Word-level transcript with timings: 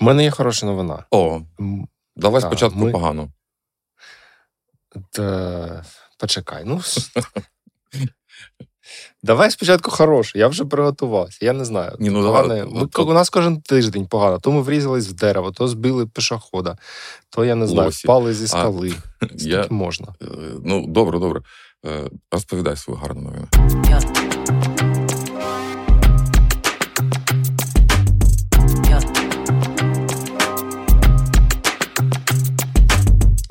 У 0.00 0.04
мене 0.04 0.24
є 0.24 0.30
хороша 0.30 0.66
новина. 0.66 1.04
О, 1.10 1.40
давай 2.16 2.40
Так, 2.42 2.50
спочатку 2.50 2.78
ми- 2.78 2.90
погано. 2.92 3.28
Та... 5.10 5.84
Почекай. 6.18 6.62
Ну, 6.66 6.80
Давай 9.22 9.50
спочатку 9.50 9.90
хороше. 9.90 10.38
Я 10.38 10.48
вже 10.48 10.64
приготувався. 10.64 11.38
Я 11.46 11.52
не 11.52 11.64
знаю. 11.64 11.96
Ні, 11.98 12.10
ну, 12.10 12.22
давай, 12.22 12.48
Ми, 12.48 12.80
от- 12.82 12.98
у 12.98 13.12
нас 13.12 13.30
кожен 13.30 13.60
тиждень 13.60 14.06
погано. 14.06 14.38
То 14.38 14.52
ми 14.52 14.60
врізались 14.60 15.08
в 15.08 15.12
дерево, 15.12 15.50
то 15.50 15.68
збили 15.68 16.06
пішохода, 16.06 16.76
то 17.30 17.44
я 17.44 17.54
не 17.54 17.66
знаю, 17.66 17.86
Лосі. 17.86 18.06
впали 18.06 18.34
зі 18.34 18.48
скали. 18.48 18.94
Я, 19.32 19.60
Скільки 19.62 19.74
можна. 19.74 20.14
е, 20.22 20.26
ну, 20.64 20.86
добре, 20.86 21.18
добре. 21.18 21.40
Е, 21.86 22.10
Розповідай 22.32 22.76
свою 22.76 23.00
гарну 23.00 23.20
новину. 23.22 23.46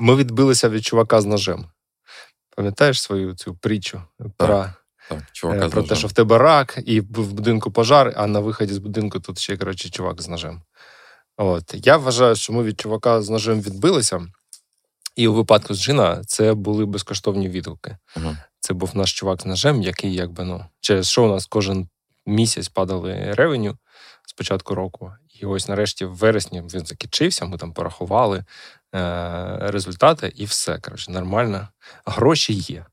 Ми 0.06 0.16
відбилися 0.16 0.70
від 0.70 0.86
чувака 0.86 1.22
з 1.22 1.26
ножем. 1.26 1.66
Пам'ятаєш 2.56 3.02
свою 3.02 3.34
цю 3.34 3.56
притчу 3.56 4.02
про, 4.38 4.48
Так, 4.48 4.86
е, 5.12 5.28
чувака 5.32 5.70
з 5.70 5.72
про 5.72 5.84
те, 5.84 5.96
що 5.96 6.08
в 6.08 6.14
тебе 6.14 6.38
рак, 6.38 6.80
і 6.86 7.02
в 7.02 7.34
будинку 7.34 7.72
пожар, 7.72 8.14
а 8.18 8.28
на 8.28 8.40
виході 8.40 8.74
з 8.74 8.78
будинку 8.78 9.20
тут 9.20 9.40
ще, 9.40 9.58
коротше, 9.58 9.90
чувак 9.90 10.22
з 10.22 10.28
ножем. 10.28 10.62
От. 11.38 11.64
Я 11.74 11.98
вважаю, 11.98 12.36
що 12.36 12.54
ми 12.54 12.64
від 12.64 12.80
чувака 12.80 13.22
з 13.22 13.30
ножем 13.30 13.62
відбилися. 13.62 14.28
І 15.16 15.28
у 15.28 15.34
випадку 15.34 15.74
з 15.74 15.82
Джина 15.82 16.22
це 16.28 16.54
були 16.54 16.86
безкоштовні 16.86 17.50
відгуки. 17.50 17.98
Ага. 18.16 18.38
Це 18.60 18.74
був 18.74 18.98
наш 18.98 19.14
чувак 19.14 19.42
з 19.42 19.46
ножем, 19.46 19.82
який, 19.82 20.14
якби, 20.14 20.44
ну, 20.44 20.66
через 20.80 21.10
що 21.10 21.24
у 21.24 21.28
нас 21.28 21.46
кожен 21.46 21.88
місяць 22.26 22.68
падали 22.68 23.34
ревеню 23.34 23.78
з 24.28 24.34
початку 24.34 24.76
року. 24.76 25.14
І 25.42 25.46
ось 25.46 25.68
нарешті 25.68 26.06
в 26.06 26.16
вересні 26.16 26.62
він 26.62 26.86
закінчився, 26.86 27.46
ми 27.46 27.58
там 27.58 27.74
порахували 27.74 28.44
результати, 29.62 30.32
і 30.36 30.46
все. 30.46 30.78
Коротше, 30.78 31.12
нормально. 31.12 31.68
Гроші 32.06 32.54
є. 32.54 32.86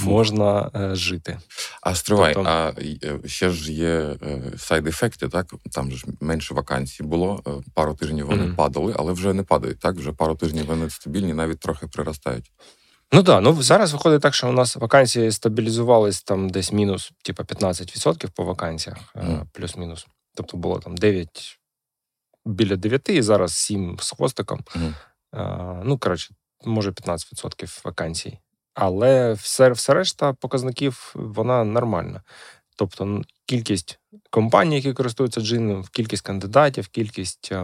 Можна 0.00 0.70
е, 0.74 0.94
жити. 0.94 1.38
А 1.82 1.94
стривай, 1.94 2.34
Тобто- 2.34 2.50
а 2.50 2.72
е, 2.80 3.18
ще 3.28 3.50
ж 3.50 3.72
є 3.72 4.16
сайд-ефекти, 4.56 5.28
так? 5.28 5.54
Там 5.72 5.90
же 5.90 5.96
ж 5.96 6.04
менше 6.20 6.54
вакансій 6.54 7.02
було, 7.02 7.42
е, 7.46 7.50
пару 7.74 7.94
тижнів 7.94 8.26
вони 8.26 8.42
Мгм. 8.42 8.54
падали, 8.54 8.94
але 8.98 9.12
вже 9.12 9.32
не 9.32 9.42
падають, 9.42 9.78
так? 9.80 9.94
Вже 9.96 10.12
пару 10.12 10.34
тижнів 10.34 10.66
вони 10.66 10.90
стабільні, 10.90 11.34
навіть 11.34 11.60
трохи 11.60 11.86
приростають. 11.86 12.50
Ну 13.12 13.22
так, 13.22 13.42
ну 13.42 13.62
зараз 13.62 13.92
виходить 13.92 14.22
так, 14.22 14.34
що 14.34 14.48
у 14.48 14.52
нас 14.52 14.76
вакансії 14.76 15.32
стабілізувались 15.32 16.22
там 16.22 16.50
десь 16.50 16.72
мінус, 16.72 17.12
типа 17.22 17.42
15% 17.42 18.30
по 18.30 18.44
вакансіях, 18.44 18.98
е, 19.16 19.22
Мгм. 19.22 19.48
плюс-мінус. 19.52 20.06
Тобто 20.34 20.56
було 20.56 20.78
там 20.78 20.96
9 20.96 21.58
біля 22.46 22.76
9, 22.76 23.08
і 23.08 23.22
зараз 23.22 23.54
7 23.54 23.96
з 24.00 24.10
хвостиком. 24.10 24.60
Мгм. 24.76 24.94
Е, 25.34 25.82
Ну, 25.84 25.98
коротше, 25.98 26.34
може 26.64 26.90
15% 26.90 27.84
вакансій. 27.84 28.38
Але 28.74 29.32
все, 29.32 29.70
все 29.70 29.94
решта 29.94 30.32
показників 30.32 31.12
вона 31.14 31.64
нормальна. 31.64 32.22
Тобто 32.76 33.22
кількість 33.46 33.98
компаній, 34.30 34.76
які 34.76 34.92
користуються 34.92 35.40
джином, 35.40 35.84
кількість 35.92 36.22
кандидатів, 36.22 36.88
кількість, 36.88 37.48
е, 37.52 37.56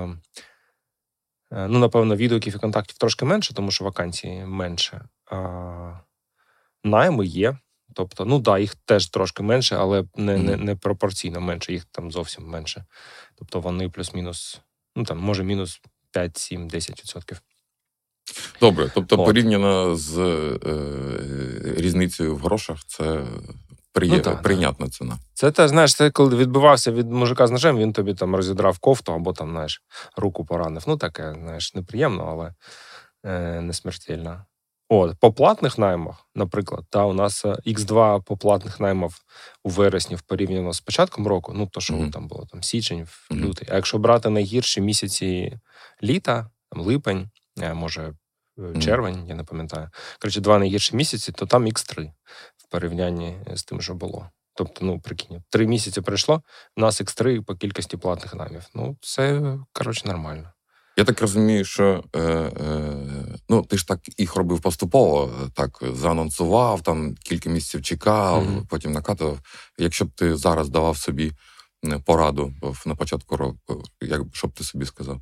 е, 1.52 1.68
ну, 1.68 1.78
напевно, 1.78 2.16
відгуків 2.16 2.54
і 2.56 2.58
контактів 2.58 2.98
трошки 2.98 3.24
менше, 3.24 3.54
тому 3.54 3.70
що 3.70 3.84
вакансії 3.84 4.44
менше. 4.44 5.04
А, 5.30 6.00
найми 6.84 7.26
є. 7.26 7.58
Тобто, 7.94 8.24
ну 8.24 8.38
да, 8.38 8.58
їх 8.58 8.74
теж 8.74 9.06
трошки 9.08 9.42
менше, 9.42 9.76
але 9.76 10.04
не, 10.16 10.38
не, 10.38 10.56
не 10.56 10.76
пропорційно 10.76 11.40
менше, 11.40 11.72
їх 11.72 11.84
там 11.84 12.10
зовсім 12.10 12.46
менше. 12.48 12.84
Тобто 13.34 13.60
вони 13.60 13.88
плюс-мінус, 13.88 14.60
ну 14.96 15.04
там, 15.04 15.18
може, 15.18 15.44
мінус 15.44 15.80
5, 16.10 16.36
7, 16.36 16.68
10%. 16.68 17.40
Добре, 18.60 18.90
тобто 18.94 19.16
От. 19.20 19.26
порівняно 19.26 19.96
з 19.96 20.18
е, 20.18 20.58
різницею 21.76 22.36
в 22.36 22.38
грошах, 22.38 22.78
це 22.86 23.24
приє... 23.92 24.12
Ну, 24.16 24.20
так, 24.20 24.42
прийнятна 24.42 24.88
ціна. 24.88 25.18
Це 25.34 25.50
теж, 25.50 25.70
знаєш, 25.70 25.94
це 25.94 26.10
коли 26.10 26.36
відбивався 26.36 26.92
від 26.92 27.10
мужика 27.10 27.46
з 27.46 27.50
ножем, 27.50 27.78
він 27.78 27.92
тобі 27.92 28.14
там 28.14 28.36
розідрав 28.36 28.78
кофту 28.78 29.12
або 29.12 29.32
там, 29.32 29.50
знаєш, 29.50 29.82
руку 30.16 30.44
поранив. 30.44 30.84
Ну, 30.86 30.96
таке, 30.96 31.34
знаєш, 31.42 31.74
неприємно, 31.74 32.26
але 32.30 32.54
е, 33.34 33.60
не 33.60 33.72
смертельно. 33.72 34.44
От, 34.88 35.18
по 35.20 35.32
платних 35.32 35.78
наймах, 35.78 36.26
наприклад, 36.34 36.84
та, 36.90 37.04
у 37.04 37.12
нас 37.12 37.44
X2 37.44 38.22
по 38.22 38.36
платних 38.36 38.80
наймах 38.80 39.12
у 39.62 39.68
вересні 39.68 40.18
порівняно 40.26 40.72
з 40.72 40.80
початком 40.80 41.26
року, 41.26 41.52
ну 41.56 41.66
то, 41.66 41.80
що 41.80 41.94
Мгм. 41.94 42.10
там 42.10 42.28
було 42.28 42.46
там 42.50 42.62
січень, 42.62 43.06
лютий. 43.32 43.68
А 43.70 43.74
якщо 43.74 43.98
брати 43.98 44.30
найгірші 44.30 44.80
місяці 44.80 45.58
літа, 46.02 46.50
там 46.70 46.80
липень, 46.80 47.18
е, 47.18 47.28
може 47.56 48.12
е, 48.76 48.80
червень, 48.80 49.28
я 49.28 49.34
не 49.34 49.44
пам'ятаю. 49.44 49.88
Коротше, 50.20 50.40
два 50.40 50.58
найгірші 50.58 50.96
місяці, 50.96 51.32
то 51.32 51.46
там 51.46 51.66
X3 51.66 52.10
в 52.56 52.70
порівнянні 52.70 53.36
з 53.54 53.62
тим, 53.64 53.80
що 53.80 53.94
було. 53.94 54.28
Тобто, 54.56 54.84
ну 54.84 55.00
прикинь, 55.00 55.42
три 55.50 55.66
місяці 55.66 56.00
пройшло, 56.00 56.42
у 56.76 56.80
нас 56.80 57.00
X3 57.00 57.40
по 57.44 57.54
кількості 57.54 57.96
платних 57.96 58.34
наймів. 58.34 58.62
Ну, 58.74 58.96
це 59.00 59.42
коротше 59.72 60.08
нормально. 60.08 60.50
Я 60.96 61.04
так 61.04 61.20
розумію, 61.20 61.64
що 61.64 62.04
е, 62.16 62.20
е, 62.20 62.92
ну, 63.48 63.62
ти 63.62 63.78
ж 63.78 63.88
так 63.88 64.00
їх 64.18 64.36
робив 64.36 64.60
поступово, 64.60 65.30
так 65.54 65.78
заанонсував, 65.92 66.80
там 66.82 67.14
кілька 67.14 67.50
місяців 67.50 67.82
чекав, 67.82 68.44
Мгм. 68.44 68.66
потім 68.70 68.92
накатував. 68.92 69.38
Якщо 69.78 70.04
б 70.04 70.10
ти 70.10 70.36
зараз 70.36 70.68
давав 70.68 70.96
собі 70.96 71.32
е, 71.84 71.98
пораду 72.06 72.52
в- 72.62 72.88
на 72.88 72.94
початку 72.94 73.36
року, 73.36 73.82
як 74.00 74.20
що 74.32 74.48
б 74.48 74.52
ти 74.52 74.64
собі 74.64 74.86
сказав? 74.86 75.20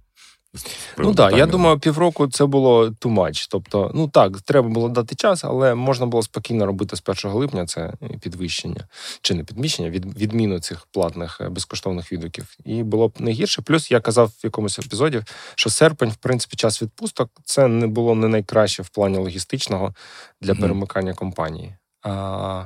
Ну 0.99 1.15
так, 1.15 1.37
я 1.37 1.47
думаю, 1.47 1.79
півроку 1.79 2.29
це 2.29 2.47
було 2.47 2.85
too 2.85 3.15
much. 3.15 3.47
Тобто, 3.51 3.91
ну 3.95 4.09
так, 4.09 4.41
треба 4.41 4.69
було 4.69 4.89
дати 4.89 5.15
час, 5.15 5.45
але 5.45 5.75
можна 5.75 6.07
було 6.07 6.23
спокійно 6.23 6.67
робити 6.67 6.97
з 6.97 7.03
1 7.25 7.31
липня 7.31 7.67
це 7.67 7.93
підвищення 8.21 8.89
чи 9.23 9.35
не 9.35 9.45
підвищення, 9.45 9.91
від, 9.91 10.19
відміну 10.19 10.61
цих 10.61 10.87
платних 10.87 11.41
е, 11.41 11.49
безкоштовних 11.49 12.13
відгуків. 12.13 12.57
І 12.65 12.83
було 12.83 13.09
б 13.09 13.13
не 13.19 13.31
гірше. 13.31 13.63
Плюс 13.63 13.91
я 13.91 14.01
казав 14.01 14.29
в 14.29 14.45
якомусь 14.45 14.79
епізоді, 14.79 15.23
що 15.55 15.71
серпень, 15.71 16.11
в 16.11 16.17
принципі, 16.17 16.57
час 16.57 16.83
відпусток 16.83 17.31
це 17.45 17.69
не 17.69 17.87
було 17.87 18.15
не 18.15 18.29
найкраще 18.29 18.83
в 18.83 18.89
плані 18.89 19.19
логістичного 19.19 19.95
для 20.41 20.53
Мгм. 20.53 20.63
перемикання 20.63 21.15
компанії. 21.15 21.75
А, 22.03 22.65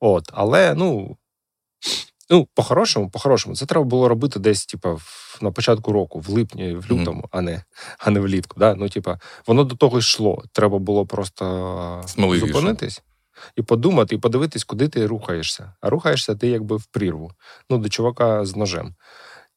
от, 0.00 0.30
але 0.32 0.74
ну. 0.74 1.16
Ну, 2.30 2.48
по-хорошому, 2.54 3.10
по-хорошому, 3.10 3.56
це 3.56 3.66
треба 3.66 3.84
було 3.84 4.08
робити 4.08 4.38
десь, 4.38 4.66
типа, 4.66 4.98
на 5.40 5.50
початку 5.50 5.92
року, 5.92 6.20
в 6.20 6.28
липні, 6.28 6.74
в 6.74 6.90
лютому, 6.92 7.28
а 7.30 7.40
не, 7.40 7.62
а 7.98 8.10
не 8.10 8.20
влітку. 8.20 8.60
Да? 8.60 8.74
Ну, 8.74 8.88
типа, 8.88 9.18
воно 9.46 9.64
до 9.64 9.74
того 9.76 9.98
йшло. 9.98 10.42
Треба 10.52 10.78
було 10.78 11.06
просто 11.06 12.02
Сміливіше. 12.06 12.46
зупинитись 12.46 13.02
і 13.56 13.62
подумати, 13.62 14.14
і 14.14 14.18
подивитись, 14.18 14.64
куди 14.64 14.88
ти 14.88 15.06
рухаєшся. 15.06 15.72
А 15.80 15.90
рухаєшся 15.90 16.34
ти 16.34 16.48
якби 16.48 16.76
в 16.76 16.86
прірву. 16.86 17.32
Ну, 17.70 17.78
до 17.78 17.88
чувака 17.88 18.44
з 18.44 18.56
ножем. 18.56 18.94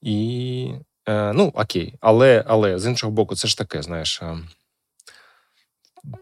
І 0.02 0.70
е, 1.06 1.34
ну, 1.34 1.52
окей, 1.56 1.96
але, 2.02 2.44
але 2.48 2.80
з 2.80 2.86
іншого 2.86 3.12
боку, 3.12 3.36
це 3.36 3.48
ж 3.48 3.58
таке, 3.58 3.82
знаєш. 3.84 4.22
е, 4.22 4.38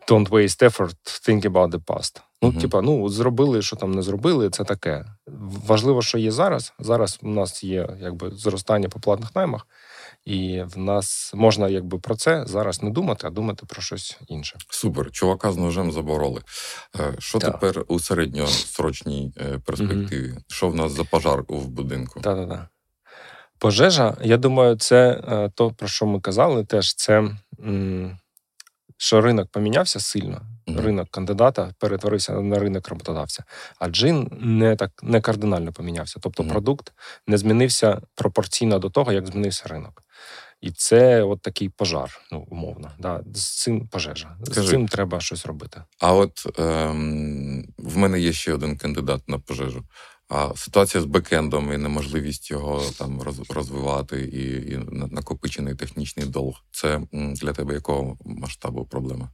Don't 0.08 0.30
waste 0.30 0.64
effort, 0.64 0.96
think 1.06 1.42
about 1.46 1.70
the 1.72 1.80
past. 1.86 2.22
Ну, 2.44 2.50
Мгм. 2.50 2.62
типа, 2.62 2.82
ну, 2.82 3.10
зробили, 3.10 3.62
що 3.62 3.76
там 3.76 3.92
не 3.92 4.02
зробили, 4.02 4.50
це 4.50 4.64
таке. 4.64 5.06
Важливо, 5.68 6.02
що 6.02 6.18
є 6.18 6.32
зараз. 6.32 6.74
Зараз 6.80 7.20
у 7.22 7.30
нас 7.30 7.64
є 7.64 7.90
якби 8.02 8.32
зростання 8.32 8.90
по 8.90 9.00
платних 9.00 9.36
наймах, 9.36 9.68
і 10.26 10.62
в 10.64 10.78
нас 10.78 11.32
можна 11.36 11.70
якби 11.70 12.00
про 12.00 12.16
це 12.16 12.46
зараз 12.48 12.84
не 12.84 12.90
думати, 12.90 13.28
а 13.28 13.30
думати 13.30 13.66
про 13.70 13.82
щось 13.82 14.20
інше. 14.28 14.58
Супер, 14.70 15.12
чувака 15.12 15.52
з 15.52 15.58
ножем 15.58 15.92
забороли. 15.92 16.42
Е, 17.00 17.14
Що 17.20 17.40
Так. 17.40 17.52
тепер 17.52 17.86
у 17.88 18.00
середньосрочній 18.00 19.34
е, 19.38 19.60
перспективі? 19.66 20.34
Що 20.48 20.70
в 20.70 20.76
нас 20.76 20.92
за 20.92 21.04
пожар 21.04 21.44
в 21.48 21.68
будинку? 21.68 22.20
Так-так-так. 22.22 22.68
Пожежа, 23.60 24.18
я 24.22 24.38
думаю, 24.38 24.76
це 24.76 25.10
е, 25.28 25.52
то, 25.56 25.72
про 25.72 25.88
що 25.88 26.06
ми 26.06 26.20
казали, 26.20 26.66
теж 26.66 26.96
це, 26.96 27.18
м, 27.66 28.18
що 28.98 29.22
ринок 29.22 29.48
помінявся 29.52 30.00
сильно. 30.00 30.42
Ринок 30.80 31.10
кандидата 31.12 31.74
перетворився 31.80 32.34
на 32.42 32.60
ринок 32.60 32.88
роботодавця. 32.88 33.44
А 33.80 33.88
джин 33.90 34.30
не 34.42 34.76
так 34.76 34.92
не 35.04 35.22
кардинально 35.22 35.74
помінявся. 35.74 36.20
Тобто 36.22 36.44
продукт 36.44 36.94
не 37.28 37.38
змінився 37.38 38.02
пропорційно 38.16 38.80
до 38.80 38.90
того, 38.90 39.12
як 39.12 39.28
змінився 39.28 39.68
ринок. 39.68 40.04
І 40.62 40.72
це 40.72 41.24
от 41.24 41.42
такий 41.42 41.70
пожар, 41.70 42.22
ну 42.32 42.48
умовно. 42.50 42.92
Да. 43.00 43.22
З 43.34 43.62
цим 43.62 43.88
пожежа. 43.88 44.38
Скажи. 44.44 44.68
З 44.68 44.70
цим 44.70 44.88
треба 44.88 45.20
щось 45.20 45.46
робити. 45.46 45.84
А 46.00 46.14
от 46.14 46.60
ем, 46.60 47.66
в 47.78 47.98
мене 47.98 48.20
є 48.20 48.34
ще 48.34 48.54
один 48.54 48.78
кандидат 48.78 49.30
на 49.30 49.40
пожежу. 49.40 49.84
А 50.30 50.56
ситуація 50.56 51.02
з 51.02 51.06
бекендом 51.06 51.74
і 51.74 51.78
неможливість 51.78 52.52
його 52.52 52.82
там 52.98 53.22
роз- 53.22 53.54
розвивати, 53.54 54.22
і, 54.22 54.72
і 54.72 54.78
накопичений 55.12 55.76
технічний 55.76 56.26
долг. 56.26 56.56
Це 56.72 57.02
для 57.12 57.54
тебе 57.54 57.74
якого 57.74 58.18
масштабу 58.26 58.86
проблема? 58.86 59.30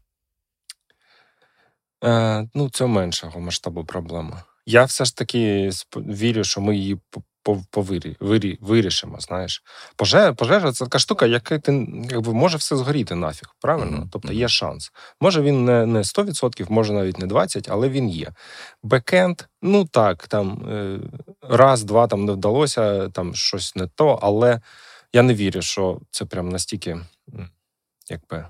Е, 2.04 2.48
ну, 2.54 2.70
це 2.70 2.86
меншого 2.86 3.40
масштабу 3.40 3.86
проблема. 3.86 4.44
Я 4.66 4.84
все 4.84 5.06
ж 5.06 5.16
таки 5.16 5.70
сп- 5.70 6.16
вірю, 6.16 6.44
що 6.44 6.62
ми 6.62 6.76
її 6.78 6.96
п- 6.96 7.22
повирі, 7.72 8.18
вирі, 8.20 8.58
вирішимо. 8.62 9.20
Знаєш, 9.20 9.64
пожежа, 9.96 10.34
пожежа 10.34 10.72
це 10.72 10.86
така 10.86 11.00
штука, 11.00 11.26
яка 11.26 11.60
ти 11.60 11.88
якби 12.12 12.34
може 12.34 12.58
все 12.58 12.76
згоріти 12.76 13.16
нафіг. 13.16 13.56
Правильно? 13.60 13.98
Mm-hmm. 13.98 14.10
Тобто 14.12 14.34
є 14.34 14.48
шанс. 14.48 14.92
Може 15.22 15.42
він 15.42 15.66
не 15.66 15.86
не 15.86 16.00
100%, 16.00 16.72
може 16.72 16.94
навіть 16.94 17.20
не 17.20 17.26
20%, 17.28 17.68
але 17.72 17.90
він 17.90 18.10
є. 18.10 18.28
Бекенд, 18.84 19.42
ну 19.62 19.86
так, 19.86 20.28
там 20.28 20.70
е, 20.70 21.00
раз, 21.42 21.84
два 21.84 22.08
там 22.08 22.26
не 22.26 22.32
вдалося, 22.32 23.10
там 23.10 23.36
щось 23.36 23.76
не 23.76 23.88
то, 23.88 24.20
але 24.22 24.62
я 25.14 25.22
не 25.22 25.34
вірю, 25.34 25.62
що 25.62 26.00
це 26.12 26.26
прям 26.26 26.50
настільки, 26.50 27.00
якби. 28.10 28.46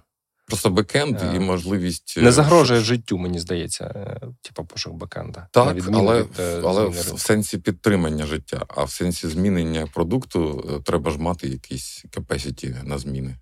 Просто 0.47 0.69
бекенд 0.69 1.21
і 1.33 1.35
е, 1.35 1.39
можливість 1.39 2.17
не 2.17 2.31
загрожує 2.31 2.79
життю, 2.79 3.17
мені 3.17 3.39
здається, 3.39 3.85
е, 3.95 4.19
типу 4.41 4.65
пошук 4.65 4.93
бекенда. 4.93 5.47
Так, 5.51 5.77
але 5.93 6.21
від, 6.21 6.39
е, 6.39 6.61
але 6.65 6.85
в 6.87 7.19
сенсі 7.19 7.57
підтримання 7.57 8.25
життя, 8.25 8.65
а 8.67 8.83
в 8.83 8.91
сенсі 8.91 9.27
змінення 9.27 9.87
продукту 9.93 10.81
треба 10.85 11.11
ж 11.11 11.17
мати 11.17 11.47
якісь 11.47 12.05
capacity 12.11 12.83
на 12.83 12.97
зміни. 12.97 13.37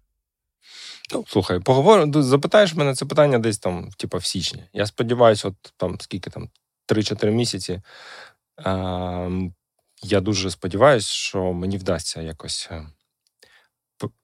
Ну, 1.14 1.26
Слухай, 1.28 1.60
поговоримо, 1.60 2.24
запитаєш 2.24 2.74
мене 2.74 2.96
це 2.96 3.06
питання 3.06 3.40
десь 3.40 3.60
там, 3.60 3.90
типу, 3.98 4.18
в 4.18 4.26
січні. 4.26 4.64
Я 4.74 4.86
сподіваюся, 4.86 5.48
от 5.48 5.74
там 5.78 5.98
скільки 6.00 6.30
там 6.30 6.50
3-4 6.88 7.32
місяці. 7.32 7.82
Е, 8.66 9.52
Я 10.04 10.22
дуже 10.22 10.52
сподіваюся, 10.52 11.08
що 11.08 11.54
мені 11.54 11.78
вдасться 11.78 12.22
якось 12.22 12.70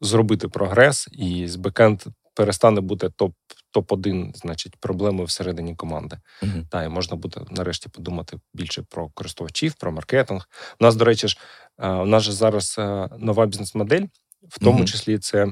зробити 0.01 0.48
прогрес, 0.48 1.07
і 1.12 1.48
з 1.48 1.56
бекенд 1.56 2.01
перестане 2.42 2.82
бути 2.82 3.10
топ 3.10 3.34
топ-1, 3.74 4.32
значить, 4.36 4.76
проблемою 4.80 5.26
всередині 5.26 5.76
команди. 5.76 6.18
Uh-huh. 6.44 6.68
Та 6.70 6.84
і 6.84 6.90
можна 6.90 7.18
буде 7.18 7.42
нарешті 7.52 7.90
подумати 7.90 8.38
більше 8.54 8.84
про 8.90 9.10
користувачів, 9.10 9.74
про 9.74 9.92
маркетинг. 9.92 10.50
У 10.80 10.84
нас, 10.84 10.96
до 10.96 11.06
речі, 11.06 11.28
ж 11.28 11.38
у 11.78 12.06
нас 12.06 12.24
же 12.24 12.32
зараз 12.32 12.76
нова 13.18 13.46
бізнес-модель, 13.46 14.06
в 14.50 14.60
тому 14.60 14.80
uh-huh. 14.80 14.86
числі 14.86 15.18
це 15.18 15.48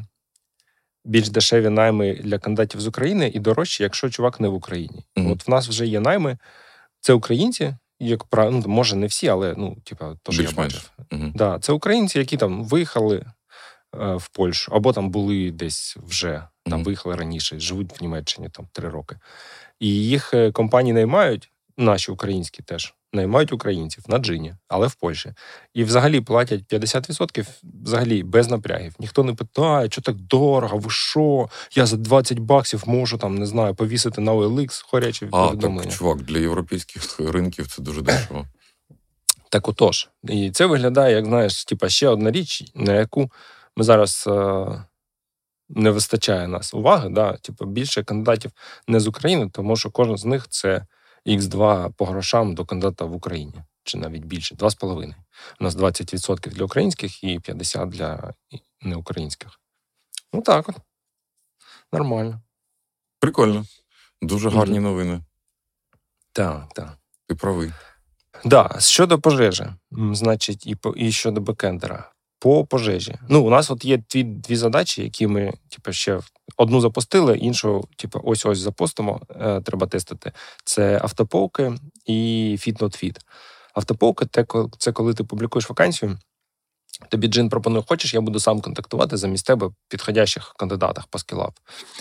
більш 1.05 1.29
дешеві 1.29 1.69
найми 1.69 2.15
для 2.15 2.39
кандидатів 2.39 2.81
з 2.81 2.87
України 2.87 3.31
і 3.33 3.39
дорожчі, 3.39 3.83
якщо 3.83 4.09
чувак 4.09 4.39
не 4.39 4.47
в 4.47 4.53
Україні. 4.53 5.05
Uh-huh. 5.15 5.31
От 5.31 5.47
в 5.47 5.51
нас 5.51 5.69
вже 5.69 5.87
є 5.87 5.99
найми, 5.99 6.37
це 6.99 7.13
українці. 7.13 7.75
Як 7.99 8.25
ну, 8.33 8.63
може 8.65 8.95
не 8.95 9.07
всі, 9.07 9.27
але 9.27 9.53
ну, 9.57 9.77
типа, 9.83 10.15
то 10.23 10.31
що 10.31 10.41
я 10.41 10.51
бачив. 10.51 10.91
Uh-huh. 11.11 11.31
Да, 11.35 11.59
Це 11.59 11.73
українці, 11.73 12.19
які 12.19 12.37
там 12.37 12.63
виїхали 12.63 13.25
Е, 13.25 13.38
в 13.93 14.27
Польщу, 14.27 14.71
або 14.75 14.93
там 14.93 15.09
були 15.09 15.51
десь 15.51 15.97
вже 16.07 16.43
там 16.65 16.83
виїхали 16.83 17.15
раніше, 17.15 17.59
живуть 17.59 17.99
в 17.99 18.03
Німеччині 18.03 18.49
там 18.49 18.67
три 18.71 18.89
роки. 18.89 19.15
І 19.79 19.87
їх 19.87 20.33
е, 20.33 20.51
компанії 20.51 20.93
наймають, 20.93 21.51
наші 21.77 22.11
українські 22.11 22.63
теж 22.63 22.93
наймають 23.13 23.53
українців 23.53 24.03
на 24.07 24.17
джині, 24.17 24.55
але 24.67 24.87
в 24.87 24.95
Польщі. 24.95 25.33
І 25.73 25.83
взагалі 25.83 26.21
платять 26.21 26.61
50% 26.73 27.47
взагалі 27.83 28.23
без 28.23 28.49
напрягів. 28.49 28.95
Ніхто 28.99 29.23
не 29.23 29.33
питає, 29.33 29.89
що 29.91 30.01
так 30.01 30.15
дорого, 30.15 30.77
ви 30.77 30.89
що? 30.89 31.49
Я 31.75 31.85
за 31.85 31.97
20 31.97 32.39
баксів 32.39 32.83
можу 32.85 33.17
там, 33.17 33.35
не 33.35 33.45
знаю, 33.45 33.75
повісити 33.75 34.21
на 34.21 34.33
OLX 34.33 34.83
хорячі 34.85 35.25
повідомлення. 35.25 35.81
А, 35.81 35.83
так, 35.83 35.93
чувак, 35.93 36.21
для 36.21 36.39
європейських 36.39 37.19
ринків 37.19 37.67
це 37.67 37.81
дуже 37.81 38.01
дешево. 38.01 38.45
Так 39.49 39.67
отож. 39.67 40.09
І 40.23 40.51
це 40.51 40.65
виглядає, 40.65 41.15
як 41.15 41.25
знаєш, 41.25 41.65
типа 41.65 41.89
ще 41.89 42.07
одна 42.07 42.31
річ, 42.31 42.63
на 42.75 42.93
яку 42.93 43.31
ми 43.75 43.83
зараз 43.83 44.25
е, 44.27 44.85
не 45.69 45.91
вистачає 45.91 46.47
нас 46.47 46.73
уваги. 46.73 47.09
Да? 47.09 47.37
Типу, 47.37 47.65
більше 47.65 48.03
кандидатів 48.03 48.51
не 48.87 48.99
з 48.99 49.07
України, 49.07 49.49
тому 49.53 49.75
що 49.75 49.91
кожен 49.91 50.17
з 50.17 50.25
них 50.25 50.47
це 50.47 50.85
Х2 51.25 51.93
по 51.93 52.05
грошам 52.05 52.55
до 52.55 52.65
кандидата 52.65 53.05
в 53.05 53.13
Україні, 53.13 53.63
чи 53.83 53.97
навіть 53.97 54.25
більше 54.25 54.55
2,5. 54.55 55.13
У 55.59 55.63
нас 55.63 55.75
20% 55.75 56.49
для 56.49 56.65
українських 56.65 57.23
і 57.23 57.39
50% 57.39 57.85
для 57.85 58.33
неукраїнських. 58.81 59.59
Ну 60.33 60.41
так 60.41 60.69
от. 60.69 60.75
Нормально. 61.93 62.41
Прикольно. 63.19 63.65
Дуже 64.21 64.49
гарні 64.49 64.79
новини. 64.79 65.21
Так, 66.31 66.73
так. 66.73 66.97
Ти 67.27 67.35
правий. 67.35 67.71
Да, 68.45 68.75
щодо 68.79 69.19
пожежі, 69.19 69.65
значить, 69.91 70.67
і 70.67 70.75
по 70.75 70.89
і 70.89 71.11
щодо 71.11 71.41
бекендера 71.41 72.11
по 72.39 72.65
пожежі. 72.65 73.15
Ну, 73.29 73.43
у 73.43 73.49
нас 73.49 73.71
от 73.71 73.85
є 73.85 73.97
дві 73.97 74.23
дві 74.23 74.55
задачі, 74.55 75.03
які 75.03 75.27
ми, 75.27 75.53
типу, 75.69 75.91
ще 75.91 76.19
одну 76.57 76.81
запустили, 76.81 77.37
іншу, 77.37 77.87
типу, 77.95 78.21
ось 78.23 78.45
ось 78.45 78.59
запустимо. 78.59 79.21
Е, 79.41 79.61
треба 79.61 79.87
тестити. 79.87 80.31
Це 80.65 80.99
автоповки 81.03 81.73
і 82.05 82.57
FitNotFit. 82.59 83.17
Автоповки 83.73 84.25
це 84.77 84.91
коли 84.91 85.13
ти 85.13 85.23
публікуєш 85.23 85.69
вакансію. 85.69 86.17
Тобі 87.09 87.27
Джин 87.27 87.49
пропонує, 87.49 87.83
хочеш, 87.87 88.13
я 88.13 88.21
буду 88.21 88.39
сам 88.39 88.61
контактувати 88.61 89.17
замість 89.17 89.45
тебе 89.45 89.71
підходящих 89.87 90.53
кандидатах 90.57 91.07
по 91.07 91.19
скілап. 91.19 91.53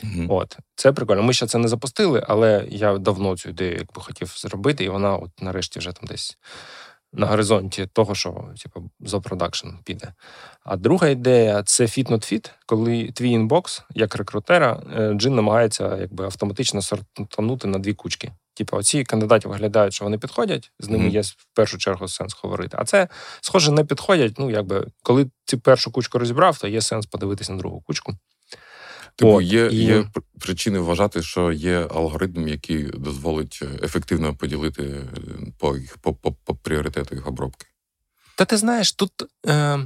Mm-hmm. 0.05 0.27
От 0.29 0.57
це 0.75 0.93
прикольно. 0.93 1.23
Ми 1.23 1.33
ще 1.33 1.47
це 1.47 1.59
не 1.59 1.69
запустили, 1.69 2.25
але 2.29 2.67
я 2.71 2.99
давно 2.99 3.37
цю 3.37 3.49
ідею 3.49 3.73
якби 3.73 4.03
хотів 4.03 4.35
зробити, 4.37 4.85
і 4.85 4.89
вона, 4.89 5.17
от 5.17 5.31
нарешті, 5.43 5.79
вже 5.79 5.93
там 5.93 6.05
десь 6.07 6.39
на 7.13 7.27
горизонті 7.27 7.87
того, 7.93 8.15
що 8.15 8.49
типу, 8.63 8.91
за 9.01 9.21
продакшн 9.21 9.69
піде. 9.85 10.13
А 10.65 10.77
друга 10.77 11.09
ідея 11.09 11.63
це 11.63 11.85
fit 11.85 12.11
not 12.11 12.33
fit, 12.33 12.51
коли 12.67 13.13
твій 13.13 13.31
інбокс, 13.31 13.83
як 13.95 14.17
рекрутера, 14.17 14.83
е, 14.97 15.15
джин 15.15 15.35
намагається 15.35 15.97
якби 15.97 16.25
автоматично 16.25 16.83
сортанути 16.83 17.69
на 17.69 17.79
дві 17.79 17.95
кучки. 17.95 18.33
Типу, 18.55 18.77
оці 18.77 19.05
кандидати 19.05 19.49
виглядають, 19.49 19.95
що 19.95 20.05
вони 20.05 20.19
підходять, 20.19 20.73
з 20.79 20.89
ними 20.89 21.05
mm-hmm. 21.05 21.13
є 21.13 21.21
в 21.21 21.47
першу 21.55 21.79
чергу 21.79 22.09
сенс 22.09 22.37
говорити. 22.43 22.77
А 22.81 22.85
це, 22.85 23.09
схоже, 23.41 23.73
не 23.73 23.85
підходять. 23.85 24.39
Ну, 24.39 24.51
якби 24.51 24.87
коли 25.03 25.31
ти 25.45 25.57
першу 25.57 25.93
кучку 25.93 26.19
розібрав, 26.19 26.59
то 26.59 26.69
є 26.69 26.81
сенс 26.81 27.07
подивитися 27.07 27.53
на 27.53 27.59
другу 27.59 27.81
кучку. 27.81 28.15
Типу, 29.19 29.33
От, 29.33 29.45
є 29.45 29.69
і... 29.73 29.77
є 29.77 30.05
причини 30.41 30.79
вважати, 30.79 31.23
що 31.23 31.53
є 31.53 31.89
алгоритм, 31.91 32.49
який 32.49 32.83
дозволить 32.83 33.59
е, 33.63 33.67
ефективно 33.83 34.35
поділити 34.35 34.83
е, 34.83 35.05
по 35.59 35.77
по, 36.01 36.15
по, 36.15 36.33
по 36.33 36.55
пріоритету 36.55 37.15
їх 37.15 37.27
обробки. 37.27 37.67
Та 38.37 38.45
ти 38.45 38.57
знаєш, 38.57 38.93
тут 38.93 39.13
е, 39.47 39.79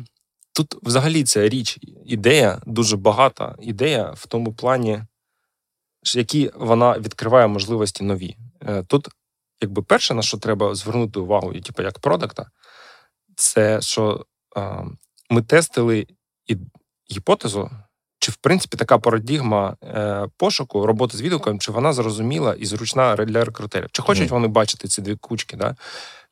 тут 0.52 0.74
взагалі 0.82 1.24
ця 1.24 1.48
річ, 1.48 1.78
ідея, 2.04 2.60
дуже 2.66 2.96
багата 2.96 3.56
ідея 3.60 4.10
в 4.16 4.26
тому 4.26 4.52
плані, 4.52 5.02
які 6.14 6.50
вона 6.54 6.98
відкриває 6.98 7.46
можливості 7.46 8.04
нові. 8.04 8.36
Е, 8.62 8.82
Тут, 8.82 9.08
якби 9.60 9.82
перше, 9.82 10.14
на 10.14 10.22
що 10.22 10.38
треба 10.38 10.74
звернути 10.74 11.20
увагу, 11.20 11.52
і 11.52 11.60
типу, 11.60 11.82
як 11.82 11.98
продакта, 11.98 12.50
це 13.36 13.80
що 13.80 14.26
е, 14.56 14.84
ми 15.30 15.42
тестили 15.42 16.06
і 16.46 16.56
гіпотезу. 17.10 17.70
Чи 18.22 18.32
в 18.32 18.36
принципі 18.36 18.76
така 18.76 18.98
парадігма 18.98 19.76
е, 19.84 20.26
пошуку 20.36 20.86
роботи 20.86 21.16
з 21.16 21.22
відгуком, 21.22 21.60
чи 21.60 21.72
вона 21.72 21.92
зрозуміла 21.92 22.54
і 22.54 22.66
зручна 22.66 23.16
для 23.16 23.44
рекрутерів? 23.44 23.88
Чи 23.92 24.02
хочуть 24.02 24.28
mm. 24.28 24.32
вони 24.32 24.48
бачити 24.48 24.88
ці 24.88 25.02
дві 25.02 25.16
кучки? 25.16 25.56
Да? 25.56 25.76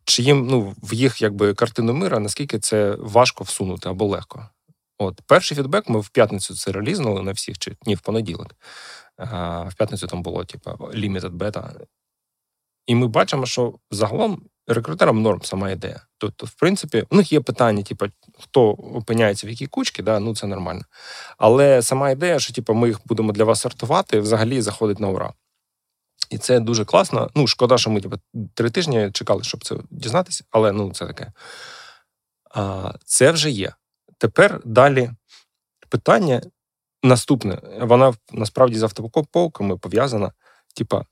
Чи 0.04 0.22
їм 0.22 0.46
ну, 0.46 0.74
в 0.82 0.94
їх 0.94 1.22
якби 1.22 1.54
картину 1.54 1.92
мира, 1.92 2.18
наскільки 2.18 2.58
це 2.58 2.96
важко 2.98 3.44
всунути 3.44 3.88
або 3.88 4.06
легко? 4.06 4.48
От 4.98 5.20
перший 5.26 5.56
фідбек 5.56 5.88
ми 5.88 6.00
в 6.00 6.08
п'ятницю 6.08 6.54
це 6.54 6.72
релізнули 6.72 7.22
на 7.22 7.32
всіх, 7.32 7.58
чи 7.58 7.76
ні, 7.86 7.94
в 7.94 8.00
понеділок. 8.00 8.54
А, 9.16 9.62
В 9.62 9.74
п'ятницю 9.74 10.06
там 10.06 10.22
було, 10.22 10.44
типу, 10.44 10.70
limited 10.70 11.30
beta. 11.30 11.70
І 12.86 12.94
ми 12.94 13.06
бачимо, 13.06 13.46
що 13.46 13.74
загалом 13.90 14.42
рекрутерам 14.66 15.22
норм 15.22 15.42
сама 15.42 15.70
ідея. 15.70 16.00
Тобто, 16.18 16.46
в 16.46 16.50
принципі, 16.50 17.06
у 17.10 17.16
них 17.16 17.32
є 17.32 17.40
питання, 17.40 17.82
типу, 17.82 18.06
хто 18.38 18.70
опиняється 18.70 19.46
в 19.46 19.50
якій 19.50 19.66
кучці, 19.66 20.02
да, 20.02 20.20
ну 20.20 20.36
це 20.36 20.46
нормально. 20.46 20.84
Але 21.38 21.82
сама 21.82 22.10
ідея, 22.10 22.38
що 22.38 22.52
типу, 22.52 22.74
ми 22.74 22.88
їх 22.88 23.00
будемо 23.04 23.32
для 23.32 23.44
вас 23.44 23.60
сортувати, 23.60 24.20
взагалі 24.20 24.62
заходить 24.62 25.00
на 25.00 25.08
ура. 25.08 25.32
І 26.30 26.38
це 26.38 26.60
дуже 26.60 26.84
класно. 26.84 27.30
Ну, 27.34 27.46
шкода, 27.46 27.78
що 27.78 27.90
ми 27.90 28.00
типу, 28.00 28.16
три 28.54 28.70
тижні 28.70 29.10
чекали, 29.12 29.44
щоб 29.44 29.64
це 29.64 29.76
дізнатися, 29.90 30.44
але 30.50 30.72
ну 30.72 30.92
це 30.92 31.06
таке. 31.06 31.32
А, 32.54 32.92
Це 33.04 33.30
вже 33.30 33.50
є. 33.50 33.72
Тепер 34.18 34.60
далі 34.64 35.10
питання 35.88 36.42
наступне. 37.02 37.58
Вона 37.80 38.14
насправді 38.32 38.78
з 38.78 38.82
автопоковками 38.82 39.76
пов'язана. 39.76 40.32
Типа, 40.74 41.04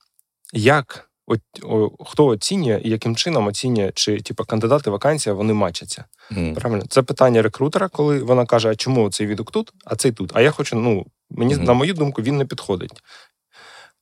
як 0.53 1.08
от, 1.29 1.41
о, 1.63 1.91
хто 2.05 2.25
оцінює 2.25 2.81
і 2.83 2.89
яким 2.89 3.15
чином 3.15 3.47
оцінює, 3.47 3.91
чи 3.95 4.21
типу, 4.21 4.45
кандидати 4.45 4.89
вакансія 4.89 5.33
вони 5.33 5.53
мачаться. 5.53 6.05
Mm. 6.31 6.53
Правильно? 6.53 6.85
Це 6.89 7.01
питання 7.01 7.41
рекрутера, 7.41 7.87
коли 7.89 8.19
вона 8.19 8.45
каже, 8.45 8.69
а 8.69 8.75
чому 8.75 9.09
цей 9.09 9.27
відок 9.27 9.51
тут, 9.51 9.73
а 9.85 9.95
цей 9.95 10.11
тут. 10.11 10.31
А 10.33 10.41
я 10.41 10.51
хочу, 10.51 10.75
ну, 10.75 11.05
мені, 11.29 11.55
mm. 11.55 11.63
на 11.63 11.73
мою 11.73 11.93
думку, 11.93 12.21
він 12.21 12.37
не 12.37 12.45
підходить. 12.45 13.01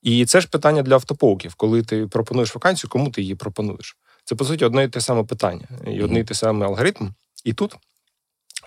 І 0.02 0.26
це 0.26 0.42
ж 0.42 0.48
питання 0.48 0.82
для 0.82 0.94
автополків, 0.94 1.56
коли 1.56 1.84
ти 1.84 2.08
пропонуєш 2.08 2.56
вакансію, 2.56 2.90
кому 2.90 3.10
ти 3.10 3.22
її 3.22 3.36
пропонуєш. 3.36 3.98
Це, 4.26 4.36
по 4.36 4.46
суті, 4.46 4.66
одне 4.66 4.84
і 4.84 4.88
те 4.88 5.02
саме 5.02 5.24
питання, 5.24 5.68
і 5.88 6.04
одне 6.04 6.20
і 6.20 6.24
те 6.24 6.34
саме 6.34 6.66
алгоритм. 6.66 7.10
І 7.44 7.54
тут 7.54 7.76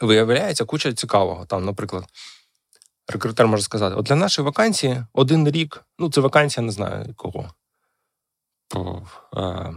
виявляється 0.00 0.64
куча 0.64 0.92
цікавого. 0.92 1.46
Там, 1.46 1.64
наприклад, 1.64 2.04
рекрутер 3.08 3.46
може 3.46 3.62
сказати: 3.62 3.96
от 3.96 4.06
для 4.06 4.16
нашої 4.16 4.46
вакансії 4.46 5.04
один 5.12 5.48
рік, 5.48 5.84
ну 5.98 6.10
це 6.10 6.20
вакансія, 6.20 6.66
не 6.66 6.72
знаю 6.72 7.14
кого. 7.16 7.50
Е, 9.36 9.72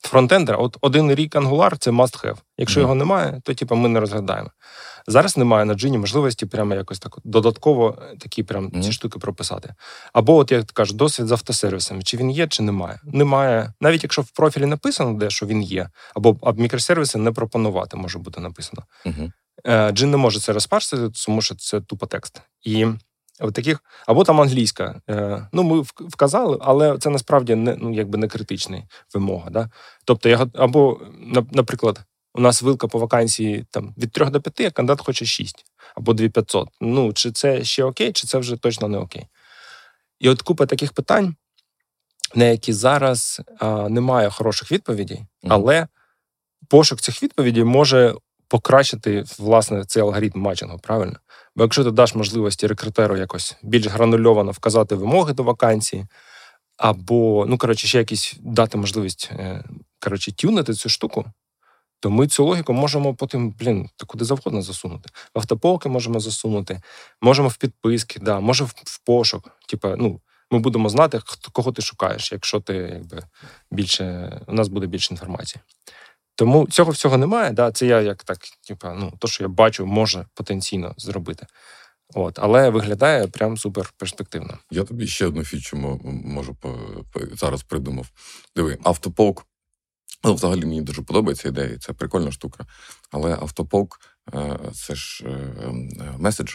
фронтендера, 0.00 0.58
от 0.58 0.76
один 0.80 1.14
рік 1.14 1.34
Angular– 1.34 1.76
це 1.78 1.90
must 1.90 2.24
have. 2.24 2.36
Якщо 2.58 2.80
mm. 2.80 2.82
його 2.82 2.94
немає, 2.94 3.40
то 3.44 3.54
типу, 3.54 3.76
ми 3.76 3.88
не 3.88 4.00
розглядаємо. 4.00 4.50
Зараз 5.06 5.36
немає 5.36 5.64
на 5.64 5.74
джині 5.74 5.98
можливості 5.98 6.46
прямо 6.46 6.74
якось 6.74 6.98
так 6.98 7.18
додатково 7.24 7.98
е, 8.02 8.16
такі 8.16 8.42
прям 8.42 8.82
ці 8.82 8.92
штуки 8.92 9.18
прописати. 9.18 9.74
Або, 10.12 10.36
от 10.36 10.52
як 10.52 10.66
кажу, 10.66 10.94
досвід 10.94 11.26
з 11.26 11.32
автосервісами, 11.32 12.02
чи 12.02 12.16
він 12.16 12.30
є, 12.30 12.46
чи 12.46 12.62
немає. 12.62 13.00
Немає. 13.04 13.72
Навіть 13.80 14.02
якщо 14.02 14.22
в 14.22 14.30
профілі 14.30 14.66
написано, 14.66 15.14
де 15.14 15.30
що 15.30 15.46
він 15.46 15.62
є, 15.62 15.90
або 16.14 16.36
а 16.42 16.52
мікросервіси 16.52 17.18
не 17.18 17.32
пропонувати 17.32 17.96
може 17.96 18.18
бути 18.18 18.40
написано. 18.40 18.82
Угу. 19.04 19.30
Джин 19.92 20.10
не 20.10 20.16
може 20.16 20.40
це 20.40 20.52
розпарсити, 20.52 21.10
тому 21.26 21.42
що 21.42 21.54
це 21.54 21.80
тупо 21.80 22.06
текст. 22.06 22.42
І 22.62 22.86
от 23.40 23.54
таких, 23.54 23.84
або 24.06 24.24
там 24.24 24.40
англійська. 24.40 25.00
Е, 25.10 25.48
ну, 25.52 25.62
ми 25.62 25.84
вказали, 25.98 26.58
але 26.60 26.98
це 26.98 27.10
насправді 27.10 27.54
не 27.54 27.76
ну, 27.76 27.94
якби 27.94 28.18
не 28.18 28.28
критична 28.28 28.82
вимога. 29.14 29.50
Да? 29.50 29.70
Тобто, 30.04 30.28
я 30.28 30.46
або, 30.54 31.00
наприклад, 31.52 32.00
у 32.34 32.40
нас 32.40 32.62
вилка 32.62 32.88
по 32.88 32.98
вакансії 32.98 33.66
там 33.70 33.94
від 33.98 34.12
3 34.12 34.26
до 34.26 34.40
5, 34.40 34.60
а 34.60 34.70
кандидат 34.70 35.06
хоче 35.06 35.24
6 35.24 35.64
або 35.96 36.12
2500. 36.12 36.68
Ну, 36.80 37.12
чи 37.12 37.32
це 37.32 37.64
ще 37.64 37.84
окей, 37.84 38.12
чи 38.12 38.26
це 38.26 38.38
вже 38.38 38.56
точно 38.56 38.88
не 38.88 38.98
окей. 38.98 39.26
І 40.20 40.28
от 40.28 40.42
купа 40.42 40.66
таких 40.66 40.92
питань, 40.92 41.36
на 42.34 42.44
які 42.44 42.72
зараз 42.72 43.40
а, 43.58 43.88
немає 43.88 44.30
хороших 44.30 44.72
відповідей, 44.72 45.26
але 45.48 45.86
пошук 46.68 47.00
цих 47.00 47.22
відповідей 47.22 47.64
може 47.64 48.14
покращити 48.48 49.24
власне 49.38 49.84
цей 49.84 50.02
алгоритм 50.02 50.40
матчингу, 50.40 50.78
правильно? 50.78 51.16
Бо 51.56 51.62
якщо 51.62 51.84
ти 51.84 51.90
даш 51.90 52.14
можливості 52.14 52.66
рекрутеру 52.66 53.16
якось 53.16 53.56
більш 53.62 53.86
гранульовано 53.86 54.52
вказати 54.52 54.94
вимоги 54.94 55.32
до 55.32 55.42
вакансії, 55.42 56.06
або, 56.76 57.46
ну, 57.48 57.58
коротше, 57.58 57.86
ще 57.86 57.98
якісь 57.98 58.34
дати 58.40 58.78
можливість 58.78 59.30
е, 59.32 59.64
коротше, 60.00 60.32
тюнити 60.32 60.74
цю 60.74 60.88
штуку, 60.88 61.24
то 62.00 62.10
ми 62.10 62.26
цю 62.26 62.44
логіку 62.44 62.72
можемо 62.72 63.14
потім, 63.14 63.50
блін, 63.50 63.88
куди 64.06 64.24
завгодно 64.24 64.62
засунути. 64.62 65.10
В 65.34 65.38
автополки 65.38 65.88
можемо 65.88 66.20
засунути, 66.20 66.80
можемо 67.22 67.48
в 67.48 67.56
підписки, 67.56 68.20
да, 68.20 68.40
може 68.40 68.64
в, 68.64 68.98
пошук. 69.04 69.50
Типа, 69.68 69.96
ну, 69.98 70.20
ми 70.50 70.58
будемо 70.58 70.88
знати, 70.88 71.20
кого 71.52 71.72
ти 71.72 71.82
шукаєш, 71.82 72.32
якщо 72.32 72.60
ти 72.60 72.74
якби 72.74 73.22
більше 73.70 74.40
у 74.46 74.52
нас 74.52 74.68
буде 74.68 74.86
більше 74.86 75.14
інформації. 75.14 75.62
Тому 76.36 76.66
цього 76.66 76.92
всього 76.92 77.16
немає. 77.16 77.50
Да, 77.50 77.72
Це 77.72 77.86
я 77.86 78.00
як 78.00 78.24
так, 78.24 78.38
типа, 78.68 78.94
ну, 78.94 79.12
то, 79.18 79.28
що 79.28 79.44
я 79.44 79.48
бачу, 79.48 79.86
може 79.86 80.26
потенційно 80.34 80.94
зробити. 80.96 81.46
От, 82.14 82.38
Але 82.38 82.70
виглядає 82.70 83.26
прям 83.26 83.56
супер 83.56 83.92
перспективно. 83.96 84.58
Я 84.70 84.84
тобі 84.84 85.06
ще 85.06 85.26
одну 85.26 85.44
фічу 85.44 85.76
можу 86.24 86.56
зараз 87.32 87.62
придумав. 87.62 88.06
Диви, 88.56 88.78
автополк 88.82 89.46
Ну, 90.24 90.34
взагалі 90.34 90.60
мені 90.60 90.82
дуже 90.82 91.02
подобається 91.02 91.48
ідея, 91.48 91.78
це 91.78 91.92
прикольна 91.92 92.32
штука. 92.32 92.66
Але 93.10 93.32
автополк 93.32 94.00
е, 94.34 94.58
це 94.74 94.94
ж 94.94 95.24
е, 95.26 95.30
е, 95.30 96.14
меседж, 96.18 96.54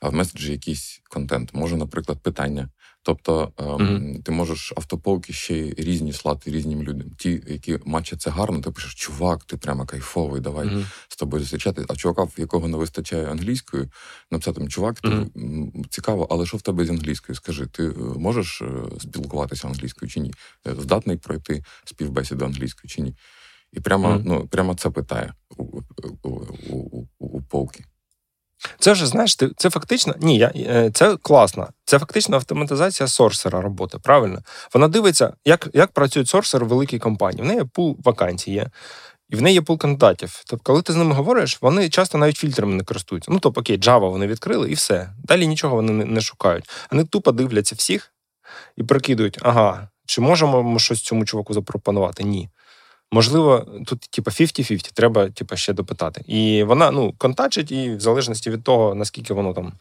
а 0.00 0.08
в 0.08 0.14
меседжі 0.14 0.52
якийсь 0.52 1.02
контент. 1.10 1.54
Може, 1.54 1.76
наприклад, 1.76 2.22
питання. 2.22 2.68
Тобто 3.02 3.52
mm-hmm. 3.56 4.22
ти 4.22 4.32
можеш 4.32 4.72
автополки 4.76 5.32
ще 5.32 5.56
й 5.56 5.74
різні 5.78 6.12
слати 6.12 6.50
різним 6.50 6.82
людям. 6.82 7.10
Ті, 7.18 7.42
які 7.46 7.78
матчать 7.84 8.22
це 8.22 8.30
гарно, 8.30 8.60
ти 8.60 8.70
пишеш, 8.70 8.94
чувак, 8.94 9.44
ти 9.44 9.56
прямо 9.56 9.86
кайфовий, 9.86 10.40
давай 10.40 10.68
mm-hmm. 10.68 10.84
з 11.08 11.16
тобою 11.16 11.42
зустрічати. 11.42 11.84
А 11.88 11.96
чувака, 11.96 12.22
в 12.22 12.34
якого 12.36 12.68
не 12.68 12.76
вистачає 12.76 13.30
англійської, 13.30 13.88
написати, 14.30 14.66
чувак, 14.66 15.00
ти 15.00 15.08
mm-hmm. 15.08 15.88
цікаво, 15.88 16.26
але 16.30 16.46
що 16.46 16.56
в 16.56 16.62
тебе 16.62 16.84
з 16.84 16.90
англійською? 16.90 17.36
Скажи, 17.36 17.66
ти 17.66 17.84
е, 17.84 17.94
можеш 18.16 18.62
е, 18.62 18.66
спілкуватися 19.00 19.68
англійською 19.68 20.10
чи 20.10 20.20
ні? 20.20 20.34
Здатний 20.64 21.16
пройти 21.16 21.64
співбесіду 21.84 22.44
англійською 22.44 22.90
чи 22.90 23.02
ні? 23.02 23.14
І 23.72 23.80
прямо 23.80 24.22
ну, 24.24 24.46
прямо 24.46 24.74
це 24.74 24.90
питає 24.90 25.34
у, 25.56 25.64
у, 26.22 26.28
у, 26.68 26.76
у, 26.78 27.06
у 27.18 27.42
полки. 27.42 27.84
Це 28.78 28.92
вже 28.92 29.06
знаєш, 29.06 29.36
ти 29.36 29.50
це 29.56 29.70
фактично 29.70 30.14
ні, 30.20 30.38
я 30.38 30.52
е, 30.56 30.90
це 30.94 31.16
класно. 31.16 31.68
Це 31.84 31.98
фактично 31.98 32.36
автоматизація 32.36 33.06
сорсера 33.06 33.60
роботи. 33.60 33.98
Правильно, 34.02 34.38
вона 34.74 34.88
дивиться, 34.88 35.32
як 35.44 35.68
як 35.72 35.92
працюють 35.92 36.28
сорсери 36.28 36.66
в 36.66 36.68
великій 36.68 36.98
компанії. 36.98 37.42
В 37.42 37.46
неї 37.46 37.64
пул 37.64 37.96
вакансій 38.04 38.52
є, 38.52 38.66
і 39.28 39.36
в 39.36 39.42
неї 39.42 39.54
є 39.54 39.62
пул 39.62 39.78
кандидатів. 39.78 40.42
Тобто, 40.46 40.64
коли 40.64 40.82
ти 40.82 40.92
з 40.92 40.96
ними 40.96 41.14
говориш, 41.14 41.58
вони 41.60 41.88
часто 41.88 42.18
навіть 42.18 42.36
фільтрами 42.36 42.74
не 42.74 42.84
користуються. 42.84 43.32
Ну 43.32 43.38
тобто, 43.38 43.60
окей, 43.60 43.78
Java 43.78 44.10
вони 44.10 44.26
відкрили 44.26 44.70
і 44.70 44.74
все. 44.74 45.10
Далі 45.24 45.46
нічого 45.46 45.76
вони 45.76 45.92
не, 45.92 46.04
не 46.04 46.20
шукають. 46.20 46.70
Вони 46.90 47.04
тупо 47.04 47.32
дивляться 47.32 47.74
всіх 47.74 48.12
і 48.76 48.82
прикидують, 48.82 49.38
ага, 49.42 49.88
чи 50.06 50.20
можемо 50.20 50.62
ми 50.62 50.78
щось 50.78 51.02
цьому 51.02 51.24
чуваку 51.24 51.54
запропонувати? 51.54 52.24
Ні. 52.24 52.48
Можливо, 53.12 53.66
тут, 53.86 54.00
типа, 54.00 54.30
50-50, 54.30 54.92
треба 54.94 55.30
типа, 55.30 55.56
ще 55.56 55.72
допитати. 55.72 56.22
І 56.26 56.62
вона 56.62 56.90
ну, 56.90 57.14
контачить, 57.18 57.72
і 57.72 57.90
в 57.90 58.00
залежності 58.00 58.50
від 58.50 58.64
того, 58.64 58.94
наскільки 58.94 59.34
воно 59.34 59.54
там 59.54 59.72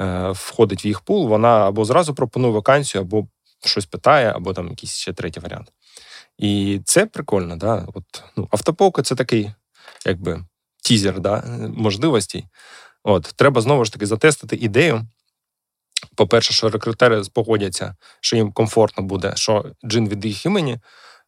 е, 0.00 0.30
входить 0.30 0.84
в 0.84 0.86
їх 0.86 1.00
пул, 1.00 1.28
вона 1.28 1.68
або 1.68 1.84
зразу 1.84 2.14
пропонує 2.14 2.52
вакансію, 2.52 3.02
або 3.02 3.26
щось 3.64 3.86
питає, 3.86 4.32
або 4.32 4.52
там 4.52 4.68
якийсь 4.68 4.92
ще 4.92 5.12
третій 5.12 5.40
варіант. 5.40 5.72
І 6.38 6.80
це 6.84 7.06
прикольно, 7.06 7.56
да. 7.56 7.86
От, 7.94 8.04
ну, 8.36 8.48
Автополка 8.50 9.02
це 9.02 9.14
такий, 9.14 9.50
якби 10.06 10.44
тізер 10.82 11.20
да, 11.20 11.44
можливостей. 11.76 12.46
От, 13.02 13.32
Треба 13.36 13.60
знову 13.60 13.84
ж 13.84 13.92
таки 13.92 14.06
затестити 14.06 14.56
ідею. 14.56 15.06
По-перше, 16.16 16.52
що 16.52 16.68
рекрутери 16.68 17.22
погодяться, 17.32 17.96
що 18.20 18.36
їм 18.36 18.52
комфортно 18.52 19.04
буде, 19.04 19.32
що 19.36 19.64
джин 19.84 20.08
від 20.08 20.24
їх 20.24 20.46
імені 20.46 20.78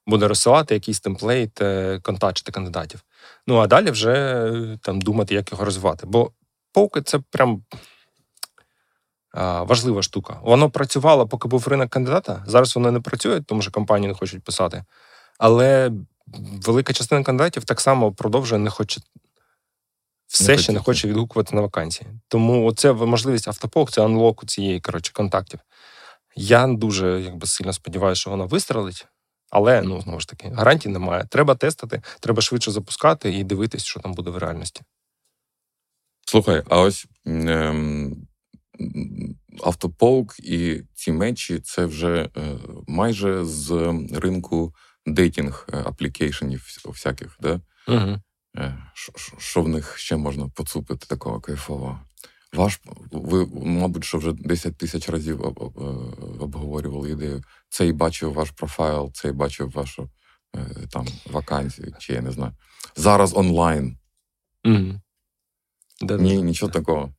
буде 0.08 0.28
розсилати 0.28 0.74
якийсь 0.74 1.00
темплейт, 1.00 1.62
е, 1.62 2.00
контактити 2.02 2.52
кандидатів. 2.52 3.04
Ну 3.46 3.56
а 3.56 3.66
далі 3.66 3.90
вже 3.90 4.12
е, 4.12 4.78
там 4.82 5.00
думати, 5.00 5.34
як 5.34 5.52
його 5.52 5.64
розвивати. 5.64 6.06
Бо 6.06 6.32
поки 6.72 7.02
це 7.02 7.18
прям 7.30 7.62
важлива 9.60 10.02
штука. 10.02 10.40
Воно 10.42 10.70
працювало, 10.70 11.28
поки 11.28 11.48
був 11.48 11.68
ринок 11.68 11.90
кандидата. 11.90 12.44
Зараз 12.46 12.76
воно 12.76 12.92
не 12.92 13.00
працює, 13.00 13.40
тому 13.40 13.62
що 13.62 13.70
компанії 13.70 14.08
не 14.08 14.14
хочуть 14.14 14.44
писати. 14.44 14.84
Але 15.38 15.92
велика 16.66 16.92
частина 16.92 17.22
кандидатів 17.22 17.64
так 17.64 17.80
само 17.80 18.12
продовжує 18.12 18.60
не 18.60 18.70
хоче. 18.70 19.00
Все 20.26 20.52
не 20.52 20.58
ще 20.58 20.72
не 20.72 20.80
хоче 20.80 21.08
відгукувати 21.08 21.56
на 21.56 21.62
вакансії. 21.62 22.10
Тому 22.28 22.72
це 22.72 22.92
можливість 22.92 23.48
автопок, 23.48 23.90
це 23.90 24.04
анлоку 24.04 24.46
цієї 24.46 24.80
коротше, 24.80 25.12
контактів. 25.12 25.60
Я 26.36 26.66
дуже 26.66 27.20
якби 27.20 27.46
сильно 27.46 27.72
сподіваюся, 27.72 28.20
що 28.20 28.30
воно 28.30 28.46
вистрелить. 28.46 29.06
Але 29.50 29.82
ну 29.82 30.00
знову 30.00 30.20
ж 30.20 30.28
таки, 30.28 30.48
гарантій 30.48 30.88
немає. 30.88 31.26
Треба 31.30 31.54
тестити, 31.54 32.02
треба 32.20 32.42
швидше 32.42 32.70
запускати 32.70 33.32
і 33.32 33.44
дивитись, 33.44 33.84
що 33.84 34.00
там 34.00 34.14
буде 34.14 34.30
в 34.30 34.36
реальності. 34.36 34.82
Слухай, 36.26 36.62
а 36.68 36.80
ось 36.80 37.06
ем, 37.26 38.16
автополк 39.64 40.40
і 40.40 40.82
ці 40.94 41.12
мечі 41.12 41.60
це 41.60 41.84
вже 41.84 42.28
е, 42.36 42.58
майже 42.86 43.44
з 43.44 43.94
ринку 44.12 44.74
дейтінг 45.06 45.66
аплікейшенів 45.72 46.66
всяких, 46.84 47.36
да? 47.40 47.60
Угу. 47.88 48.20
Що 49.38 49.62
в 49.62 49.68
них 49.68 49.98
ще 49.98 50.16
можна 50.16 50.48
поцупити 50.48 51.06
такого 51.06 51.40
кайфового? 51.40 52.00
Ваш 52.54 52.80
ви, 53.12 53.46
мабуть, 53.46 54.04
що 54.04 54.18
вже 54.18 54.32
10 54.32 54.76
тисяч 54.76 55.08
разів 55.08 55.42
е, 55.42 55.48
обговорювали 56.40 57.10
ідею. 57.10 57.42
Цей 57.68 57.92
бачив 57.92 58.32
ваш 58.32 58.50
профайл, 58.50 59.12
цей 59.12 59.32
бачив 59.32 59.70
вашу 59.70 60.10
е, 60.56 60.66
там 60.90 61.06
вакансію, 61.30 61.94
чи 61.98 62.12
я 62.12 62.20
не 62.20 62.32
знаю. 62.32 62.52
Зараз 62.96 63.36
онлайн. 63.36 63.98
Mm. 64.64 65.00
Ні, 66.02 66.42
нічого 66.42 66.72
такого. 66.72 67.12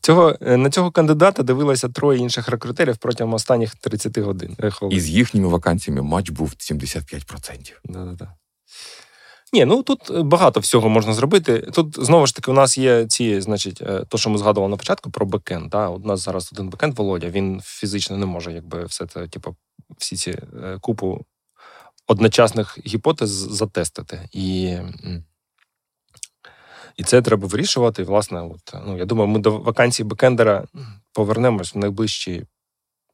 Цього 0.00 0.36
е, 0.40 0.56
на 0.56 0.70
цього 0.70 0.90
кандидата 0.90 1.42
дивилося 1.42 1.88
троє 1.88 2.18
інших 2.18 2.48
рекрутерів 2.48 2.96
протягом 2.96 3.34
останніх 3.34 3.74
30 3.74 4.18
годин. 4.18 4.56
І 4.90 5.00
з 5.00 5.08
їхніми 5.08 5.48
вакансіями 5.48 6.02
матч 6.02 6.30
був 6.30 6.50
75%. 6.50 7.72
Да-да-да. 7.84 8.34
Ні, 9.54 9.64
ну 9.64 9.82
тут 9.82 10.10
е, 10.10 10.22
багато 10.22 10.60
всього 10.60 10.88
можна 10.88 11.12
зробити. 11.12 11.58
Тут 11.58 12.04
знову 12.04 12.26
ж 12.26 12.34
таки 12.34 12.50
у 12.50 12.54
нас 12.54 12.78
є 12.78 13.06
ці, 13.06 13.40
значить, 13.40 13.82
е, 13.82 14.04
то, 14.08 14.18
що 14.18 14.30
ми 14.30 14.38
згадували 14.38 14.70
на 14.70 14.76
початку 14.76 15.10
про 15.10 15.26
бекенд. 15.26 15.70
Да? 15.70 15.88
У 15.88 15.98
нас 15.98 16.20
зараз 16.20 16.50
один 16.52 16.68
бекенд 16.68 16.98
Володя, 16.98 17.28
він 17.28 17.60
фізично 17.64 18.16
не 18.16 18.26
може, 18.26 18.52
якби 18.52 18.84
все 18.84 19.06
це, 19.06 19.28
типу, 19.28 19.56
всі 19.98 20.16
ці 20.16 20.30
е, 20.30 20.78
купу 20.80 21.24
одночасних 22.06 22.78
гіпотез 22.86 23.30
затестити. 23.30 24.28
І 24.32 24.76
і 26.96 27.04
це 27.04 27.22
треба 27.22 27.46
вирішувати. 27.46 28.02
Власне, 28.02 28.42
от, 28.42 28.74
ну, 28.86 28.98
я 28.98 29.04
думаю, 29.04 29.28
ми 29.28 29.38
до 29.38 29.58
вакансії 29.58 30.08
бекендера 30.08 30.64
повернемось 31.12 31.74
в 31.74 31.78
найближчі 31.78 32.46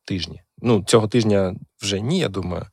тижні. 0.05 0.43
Ну, 0.63 0.85
цього 0.87 1.09
тижня 1.09 1.55
вже 1.81 2.01
ні, 2.01 2.19
я 2.19 2.29
думаю. 2.29 2.67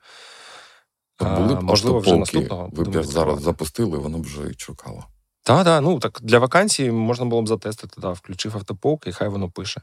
Були 1.19 1.55
б 1.55 1.63
Можливо, 1.63 1.99
вже 1.99 2.15
наступного. 2.15 2.69
Ви 2.73 2.83
б 2.83 3.03
зараз 3.03 3.41
запустили, 3.41 3.97
воно 3.97 4.17
б 4.17 4.21
вже 4.21 4.49
і 4.51 4.55
чекало. 4.55 5.05
Так, 5.43 5.65
так, 5.65 5.83
ну 5.83 5.99
так 5.99 6.19
для 6.21 6.39
вакансій 6.39 6.91
можна 6.91 7.25
було 7.25 7.41
б 7.41 7.47
затестити, 7.47 8.01
да, 8.01 8.11
включив 8.11 8.57
автополк, 8.57 9.07
і 9.07 9.11
хай 9.11 9.27
воно 9.27 9.49
пише. 9.49 9.81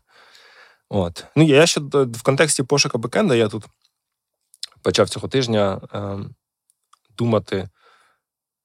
От. 0.89 1.25
Ну, 1.37 1.45
я 1.45 1.67
ще 1.67 1.81
в 1.91 2.23
контексті 2.23 2.63
пошука 2.63 2.99
бекенда 2.99 3.35
я 3.35 3.49
тут 3.49 3.65
почав 4.83 5.09
цього 5.09 5.29
тижня 5.29 5.81
е, 5.95 6.19
думати, 7.19 7.69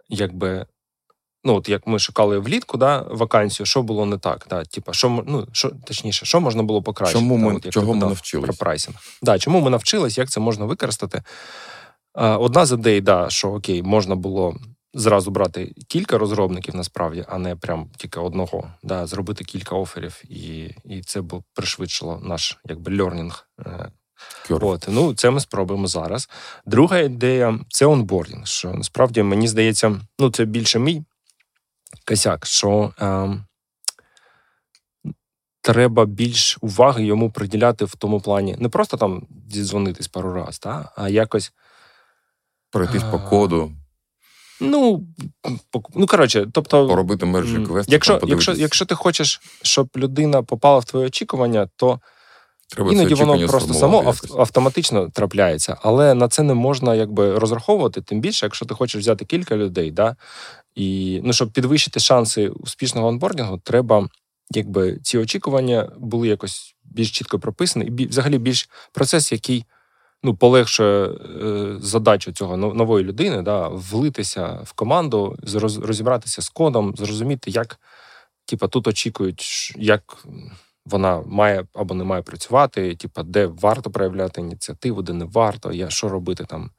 якби. 0.10 0.66
Ну, 1.44 1.56
от 1.56 1.70
як 1.70 1.88
ми 1.88 2.00
шукали 2.00 2.40
влітку 2.40 2.78
да, 2.78 3.02
вакансію, 3.02 3.66
що 3.66 3.82
було 3.82 4.06
не 4.06 4.18
так. 4.18 4.46
Да, 4.50 4.66
типа, 4.66 4.94
що, 4.94 5.24
ну, 5.28 5.48
що, 5.52 5.72
Точніше, 5.86 6.26
що 6.26 6.40
можна 6.40 6.64
було 6.64 6.82
покращити. 6.82 7.20
Чому 7.20 7.38
ми, 7.38 7.52
да, 7.52 7.68
от, 7.68 7.74
чого 7.74 7.94
ми 7.94 8.06
навчились? 8.06 8.46
Про 8.46 8.54
прайсинг. 8.54 8.98
Да, 9.22 9.40
Чому 9.40 9.62
ми 9.62 9.70
навчились, 9.70 10.18
як 10.18 10.30
це 10.30 10.40
можна 10.40 10.66
використати? 10.66 11.24
Одна 12.18 12.66
з 12.66 12.72
ідей, 12.72 13.02
да, 13.02 13.30
що 13.30 13.50
окей, 13.50 13.84
можна 13.84 14.16
було 14.16 14.56
зразу 14.94 15.32
брати 15.32 15.74
кілька 15.88 16.18
розробників 16.18 16.76
насправді, 16.76 17.26
а 17.28 17.38
не 17.38 17.56
прям 17.56 17.90
тільки 17.98 18.20
одного. 18.20 18.72
Да, 18.84 19.08
Зробити 19.08 19.44
кілька 19.44 19.76
оферів, 19.76 20.24
і 20.30 20.76
і 20.86 21.02
це 21.06 21.22
б 21.22 21.44
пришвидшило 21.54 22.20
наш 22.24 22.58
якби 22.66 23.02
льорнінг. 23.02 23.48
От, 24.50 24.86
ну, 24.90 25.14
Це 25.14 25.30
ми 25.30 25.40
спробуємо 25.40 25.88
зараз. 25.88 26.30
Друга 26.66 27.00
ідея 27.00 27.60
це 27.70 27.86
онбордінг. 27.86 28.48
Що 28.48 28.72
насправді 28.74 29.24
мені 29.24 29.48
здається, 29.48 30.02
ну 30.20 30.30
це 30.32 30.46
більше 30.46 30.80
мій 30.80 31.04
косяк, 32.08 32.46
що 32.46 32.94
е, 33.02 33.30
треба 35.62 36.06
більш 36.06 36.58
уваги 36.62 37.06
йому 37.06 37.32
приділяти 37.32 37.86
в 37.86 37.96
тому 37.96 38.22
плані. 38.22 38.56
Не 38.60 38.70
просто 38.70 38.98
там 38.98 39.28
дізвонитись 39.30 40.08
пару 40.08 40.34
разів, 40.34 40.72
а 40.96 41.10
якось. 41.10 41.54
Пройтись 42.72 43.04
по 43.04 43.20
коду. 43.20 43.72
Ну, 44.62 45.08
ну 45.96 46.08
коротше, 46.08 46.48
тобто. 46.54 46.88
Поробити 46.88 47.26
мержі 47.26 47.58
квести. 47.58 47.92
Якщо 47.92 48.20
якщо, 48.24 48.54
якщо 48.54 48.86
ти 48.86 48.96
хочеш, 48.96 49.42
щоб 49.62 49.90
людина 49.96 50.44
попала 50.44 50.80
в 50.80 50.86
твоє 50.86 51.06
очікування, 51.06 51.70
то 51.76 52.00
Треба 52.70 52.92
іноді 52.92 53.14
воно 53.14 53.48
просто 53.48 53.74
само 53.74 53.98
якось. 53.98 54.32
автоматично 54.38 55.10
трапляється. 55.10 55.78
Але 55.82 56.14
на 56.14 56.28
це 56.28 56.44
не 56.44 56.54
можна 56.54 56.96
якби 56.96 57.40
розраховувати, 57.40 58.02
тим 58.02 58.22
більше, 58.22 58.46
якщо 58.46 58.66
ти 58.66 58.74
хочеш 58.74 59.02
взяти 59.02 59.26
кілька 59.26 59.56
людей, 59.58 59.92
да, 59.92 60.16
і 60.76 61.22
ну, 61.24 61.34
щоб 61.34 61.52
підвищити 61.52 62.00
шанси 62.00 62.50
успішного 62.50 63.08
онбордінгу, 63.08 63.58
треба, 63.58 64.10
якби 64.52 65.00
ці 65.04 65.18
очікування 65.18 65.92
були 65.98 66.28
якось 66.28 66.76
більш 66.84 67.12
чітко 67.12 67.40
прописані, 67.40 67.86
і 67.86 68.08
взагалі 68.08 68.38
більш 68.38 68.70
процес, 68.92 69.32
який 69.32 69.66
ну, 70.28 70.36
полегшує 70.36 71.08
е, 71.08 71.76
задачу 71.80 72.32
цього 72.32 72.58
нової 72.58 73.06
людини, 73.06 73.42
да, 73.42 73.68
влитися 73.68 74.60
в 74.64 74.74
команду, 74.74 75.38
розібратися 75.82 76.42
з 76.42 76.50
кодом, 76.50 76.94
зрозуміти, 76.98 77.52
як 77.52 77.80
типа, 78.46 78.68
тут 78.68 78.88
очікують, 78.88 79.74
як 79.76 80.26
вона 80.86 81.22
має 81.26 81.66
або 81.74 81.96
не 81.96 82.04
має 82.04 82.22
працювати, 82.22 82.96
типа, 82.96 83.24
де 83.24 83.46
варто 83.46 83.92
проявляти 83.92 84.42
ініціативу, 84.42 85.02
де 85.02 85.14
не 85.14 85.26
варто, 85.26 85.74
я 85.74 85.90
що 85.90 86.10
робити 86.10 86.46
там. 86.46 86.72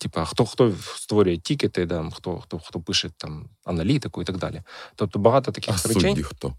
Типа, 0.00 0.24
хто 0.24 0.44
хто 0.44 0.72
створює 0.96 1.38
тікети, 1.38 1.86
там, 1.86 2.10
хто 2.10 2.38
хто 2.38 2.58
хто 2.58 2.80
пише 2.80 3.10
там 3.16 3.48
аналітику 3.64 4.22
і 4.22 4.24
так 4.24 4.36
далі. 4.36 4.62
Тобто 4.94 5.18
багато 5.18 5.52
таких 5.52 5.74
а 5.84 5.88
речей. 5.88 6.02
Судді 6.02 6.22
хто? 6.22 6.54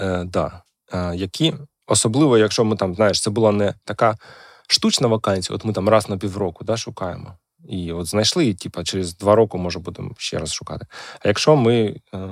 Е, 0.00 0.24
да, 0.24 0.62
е, 0.92 1.16
які 1.16 1.54
особливо, 1.86 2.38
якщо 2.38 2.64
ми 2.64 2.76
там, 2.76 2.94
знаєш, 2.94 3.22
це 3.22 3.30
була 3.30 3.52
не 3.52 3.74
така 3.84 4.16
штучна 4.66 5.08
вакансія, 5.08 5.56
от 5.56 5.64
ми 5.64 5.72
там 5.72 5.88
раз 5.88 6.08
на 6.08 6.18
півроку 6.18 6.64
да, 6.64 6.76
шукаємо. 6.76 7.34
І 7.68 7.92
от 7.92 8.06
знайшли, 8.06 8.46
і 8.46 8.54
типа, 8.54 8.84
через 8.84 9.16
два 9.16 9.34
роки 9.34 9.58
може 9.58 9.78
будемо 9.78 10.10
ще 10.18 10.38
раз 10.38 10.52
шукати. 10.52 10.86
А 11.20 11.28
якщо 11.28 11.56
ми 11.56 11.96
е, 12.14 12.28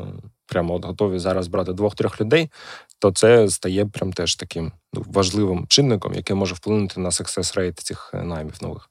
прямо 0.46 0.74
от 0.74 0.84
готові 0.84 1.18
зараз 1.18 1.48
брати 1.48 1.72
двох-трьох 1.72 2.20
людей, 2.20 2.50
то 2.98 3.12
це 3.12 3.48
стає 3.48 3.86
прям 3.86 4.12
теж 4.12 4.34
таким 4.34 4.72
ну, 4.92 5.04
важливим 5.06 5.66
чинником, 5.68 6.14
який 6.14 6.36
може 6.36 6.54
вплинути 6.54 7.00
на 7.00 7.08
success 7.08 7.58
rate 7.58 7.82
цих 7.82 8.10
е, 8.14 8.22
наймів 8.22 8.54
нових. 8.62 8.90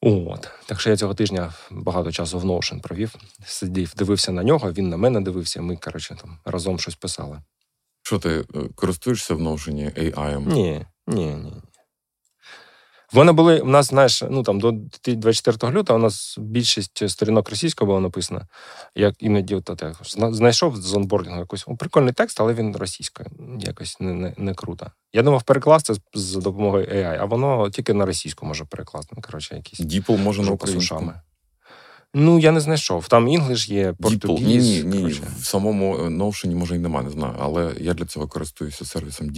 От. 0.00 0.48
Так 0.66 0.80
що 0.80 0.90
я 0.90 0.96
цього 0.96 1.14
тижня 1.14 1.54
багато 1.70 2.12
часу 2.12 2.38
в 2.38 2.44
Notion 2.44 2.80
провів, 2.80 3.14
сидів, 3.46 3.92
дивився 3.96 4.32
на 4.32 4.42
нього, 4.42 4.72
він 4.72 4.88
на 4.88 4.96
мене 4.96 5.20
дивився, 5.20 5.62
ми, 5.62 5.76
коротше, 5.76 6.16
там 6.20 6.38
разом 6.44 6.78
щось 6.78 6.94
писали. 6.94 7.42
Що 8.02 8.18
ти 8.18 8.30
е, 8.30 8.44
користуєшся 8.74 9.34
в 9.34 9.40
Notion 9.40 9.98
AI? 9.98 10.46
Ні, 10.46 10.86
ні, 11.06 11.26
ні. 11.26 11.52
В 13.14 13.18
мене 13.18 13.32
були, 13.32 13.60
у 13.60 13.66
нас, 13.66 13.86
знаєш, 13.86 14.24
ну 14.30 14.42
там 14.42 14.60
до 14.60 14.72
24 15.06 15.72
лютого 15.72 15.98
у 15.98 16.02
нас 16.02 16.36
більшість 16.38 17.08
сторінок 17.10 17.50
російською 17.50 17.86
було 17.86 18.00
написано. 18.00 18.42
Як 18.94 19.14
іноді 19.18 19.54
от, 19.54 19.64
так, 19.64 19.96
знайшов 20.04 20.76
з 20.76 20.94
онбордінгу 20.94 21.38
якийсь 21.38 21.64
прикольний 21.78 22.12
текст, 22.12 22.40
але 22.40 22.54
він 22.54 22.76
російською. 22.76 23.28
Якось 23.60 24.00
не 24.00 24.14
не, 24.14 24.34
не 24.36 24.54
круто. 24.54 24.90
Я 25.12 25.22
думав 25.22 25.42
перекласти 25.42 25.94
з 26.14 26.34
допомогою 26.34 26.86
AI, 26.86 27.18
а 27.20 27.24
воно 27.24 27.70
тільки 27.70 27.94
на 27.94 28.06
російську 28.06 28.46
може 28.46 28.64
перекласти. 28.64 29.12
Ну, 29.16 29.22
коротше, 29.22 29.56
якісь 29.56 29.78
Діпл 29.78 30.14
може 30.16 30.42
на 30.42 30.50
українську. 30.50 31.12
Ну, 32.14 32.38
я 32.38 32.52
не 32.52 32.60
знайшов. 32.60 33.08
Там 33.08 33.28
інглиш 33.28 33.68
є, 33.68 33.94
португіз. 34.00 34.84
Ні, 34.84 34.84
ні, 34.84 35.02
ні. 35.02 35.20
В 35.38 35.44
самому 35.44 35.96
Notion, 35.96 36.54
може, 36.54 36.76
і 36.76 36.78
немає, 36.78 37.06
не 37.06 37.12
знаю. 37.12 37.34
Але 37.40 37.74
я 37.80 37.94
для 37.94 38.04
цього 38.04 38.28
користуюся 38.28 38.84
сервісом 38.84 39.30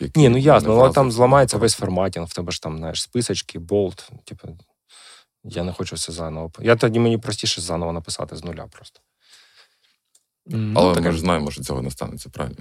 DeepL. 0.00 0.18
Ні, 0.18 0.28
ну 0.28 0.38
ясно, 0.38 0.80
але 0.80 0.92
там 0.92 1.12
зламається 1.12 1.56
весь 1.56 1.74
форматінг, 1.74 2.26
в 2.26 2.34
тебе 2.34 2.52
ж 2.52 2.62
там, 2.62 2.78
знаєш, 2.78 3.02
списочки, 3.02 3.58
болт. 3.58 4.10
Типу, 4.24 4.48
я 5.44 5.62
не 5.62 5.72
хочу 5.72 5.96
все 5.96 6.12
заново. 6.12 6.52
Я 6.60 6.76
тоді 6.76 6.98
мені 6.98 7.18
простіше 7.18 7.60
заново 7.60 7.92
написати 7.92 8.36
з 8.36 8.44
нуля 8.44 8.66
просто. 8.70 9.00
Ну, 10.46 10.80
але 10.80 10.94
ну, 10.94 11.02
ми 11.02 11.12
ж 11.12 11.18
знаємо, 11.18 11.50
що 11.50 11.62
цього 11.62 11.82
не 11.82 11.90
станеться, 11.90 12.28
правильно? 12.28 12.58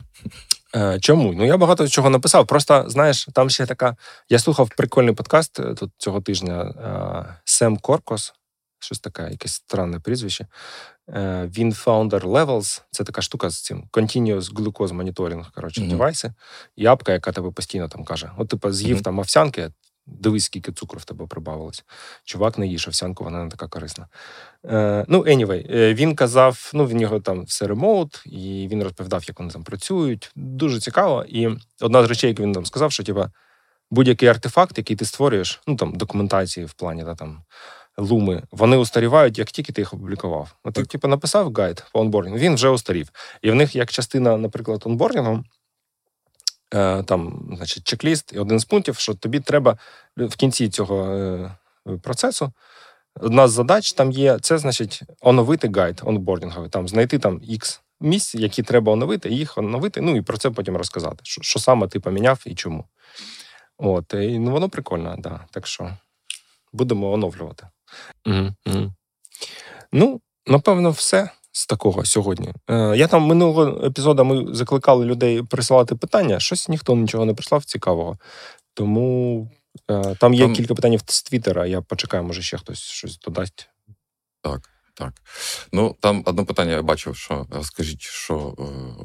Е, 0.75 0.99
Чому? 0.99 1.33
Ну 1.33 1.45
я 1.45 1.57
багато 1.57 1.87
чого 1.87 2.09
написав. 2.09 2.47
Просто, 2.47 2.85
знаєш, 2.87 3.27
там 3.33 3.49
ще 3.49 3.65
така. 3.65 3.95
Я 4.29 4.39
слухав 4.39 4.69
прикольний 4.77 5.13
подкаст 5.13 5.59
е, 5.59 5.73
тут 5.73 5.91
цього 5.97 6.21
тижня 6.21 6.61
е, 6.61 7.41
Сем 7.45 7.77
Коркос 7.77 8.33
щось 8.79 8.99
таке, 8.99 9.27
якесь 9.31 9.53
странне 9.53 9.99
прізвище. 9.99 10.47
Е, 11.13 11.49
він 11.57 11.73
founder 11.73 12.21
Levels, 12.21 12.81
це 12.91 13.03
така 13.03 13.21
штука 13.21 13.49
з 13.49 13.61
цим 13.61 13.83
Continuous 13.91 14.53
Glucose 14.53 14.93
Monitoring, 14.93 15.45
коротше, 15.55 15.81
mm-hmm. 15.81 15.89
девайси. 15.89 16.33
І 16.75 16.85
апка, 16.85 17.11
яка 17.11 17.31
тебе 17.31 17.51
постійно 17.51 17.87
там 17.87 18.03
каже: 18.03 18.31
от, 18.37 18.47
типу, 18.47 18.71
з'їв 18.71 18.97
mm-hmm. 18.97 19.01
там 19.01 19.19
овсянки, 19.19 19.71
дивись, 20.07 20.45
скільки 20.45 20.71
цукру 20.71 20.99
в 20.99 21.05
тебе 21.05 21.27
прибавилось. 21.27 21.83
Чувак 22.23 22.57
не 22.57 22.67
їж 22.67 22.87
овсянку, 22.87 23.23
вона 23.23 23.43
не 23.43 23.49
така 23.49 23.67
корисна. 23.67 24.07
Е, 24.65 25.05
Ну, 25.07 25.19
anyway, 25.19 25.75
е, 25.75 25.93
він 25.93 26.15
казав, 26.15 26.71
ну, 26.73 26.87
він 26.87 27.01
його 27.01 27.19
там 27.19 27.43
все 27.43 27.67
ремоут, 27.67 28.23
і 28.25 28.67
він 28.71 28.83
розповідав, 28.83 29.23
як 29.27 29.39
вони 29.39 29.51
там 29.51 29.63
працюють. 29.63 30.31
Дуже 30.35 30.79
цікаво. 30.79 31.25
І 31.27 31.49
одна 31.81 32.03
з 32.03 32.09
речей, 32.09 32.29
яку 32.29 32.43
він 32.43 32.53
там 32.53 32.65
сказав, 32.65 32.91
що 32.91 33.03
типа. 33.03 33.31
Будь-який 33.91 34.29
артефакт, 34.29 34.77
який 34.77 34.95
ти 34.95 35.05
створюєш, 35.05 35.61
ну 35.67 35.75
там 35.75 35.93
документації 35.95 36.65
в 36.65 36.73
плані 36.73 37.03
да, 37.03 37.15
там 37.15 37.43
луми, 37.99 38.43
вони 38.51 38.77
устарівають, 38.77 39.37
як 39.37 39.51
тільки 39.51 39.73
ти 39.73 39.81
їх 39.81 39.93
опублікував. 39.93 40.55
От 40.63 40.73
ти, 40.73 40.83
типу, 40.83 41.07
написав 41.07 41.53
гайд 41.53 41.83
по 41.93 41.99
онбордінгу, 41.99 42.39
він 42.39 42.55
вже 42.55 42.69
устарів. 42.69 43.09
І 43.41 43.51
в 43.51 43.55
них 43.55 43.75
як 43.75 43.91
частина, 43.91 44.37
наприклад, 44.37 44.83
онбордінгу, 44.85 45.43
е, 46.73 47.03
там, 47.03 47.49
значить, 47.55 47.93
чек-ліст 47.93 48.33
і 48.35 48.39
один 48.39 48.59
з 48.59 48.65
пунктів, 48.65 48.95
що 48.95 49.13
тобі 49.13 49.39
треба 49.39 49.77
в 50.17 50.35
кінці 50.35 50.69
цього 50.69 51.05
е, 51.05 51.51
процесу. 52.01 52.51
Одна 53.15 53.47
з 53.47 53.51
задач 53.51 53.93
там 53.93 54.11
є, 54.11 54.39
це 54.39 54.57
значить 54.57 55.01
оновити 55.21 55.71
гайд 55.75 56.01
онбордінговий, 56.05 56.69
там 56.69 56.87
знайти 56.87 57.19
там 57.19 57.39
X 57.39 57.79
місць, 57.99 58.35
які 58.35 58.63
треба 58.63 58.91
оновити, 58.91 59.29
і 59.29 59.35
їх 59.35 59.57
оновити. 59.57 60.01
Ну 60.01 60.15
і 60.15 60.21
про 60.21 60.37
це 60.37 60.49
потім 60.49 60.77
розказати, 60.77 61.19
що 61.23 61.41
що 61.41 61.59
саме 61.59 61.87
ти 61.87 61.99
поміняв 61.99 62.43
і 62.45 62.55
чому. 62.55 62.85
От, 63.77 64.13
і 64.13 64.39
ну, 64.39 64.51
воно 64.51 64.69
прикольно, 64.69 65.15
да. 65.19 65.45
Так 65.51 65.67
що 65.67 65.97
будемо 66.73 67.11
оновлювати. 67.11 67.67
Угу, 68.25 68.53
угу. 68.65 68.93
Ну, 69.91 70.21
напевно, 70.47 70.89
все 70.91 71.29
з 71.51 71.65
такого 71.65 72.05
сьогодні. 72.05 72.53
Е, 72.69 72.97
Я 72.97 73.07
там 73.07 73.21
минулого 73.21 73.85
епізоду 73.85 74.25
ми 74.25 74.55
закликали 74.55 75.05
людей 75.05 75.43
присилати 75.43 75.95
питання. 75.95 76.39
Щось 76.39 76.69
ніхто 76.69 76.95
нічого 76.95 77.25
не 77.25 77.33
прислав 77.33 77.65
цікавого. 77.65 78.17
Тому 78.73 79.49
е, 79.91 80.15
там 80.19 80.33
є 80.33 80.43
там... 80.43 80.53
кілька 80.53 80.75
питань 80.75 80.99
з 81.07 81.23
Твіттера. 81.23 81.65
Я 81.65 81.81
почекаю, 81.81 82.23
може 82.23 82.41
ще 82.41 82.57
хтось 82.57 82.79
щось 82.79 83.19
додасть. 83.19 83.69
Так. 84.41 84.69
Так, 84.93 85.13
ну 85.71 85.95
там 85.99 86.23
одне 86.25 86.43
питання 86.43 86.71
я 86.71 86.81
бачив, 86.81 87.15
що 87.15 87.47
е, 87.59 87.63
скажіть, 87.63 88.01
що 88.01 88.55
е, 88.59 88.63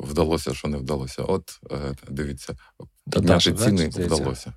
вдалося, 0.09 0.55
що 0.55 0.69
не 0.69 0.77
вдалося. 0.77 1.23
От 1.23 1.61
е, 1.73 1.77
дивіться, 2.09 2.55
підняти 3.13 3.53
ціни 3.53 3.89
вдалося. 3.89 4.53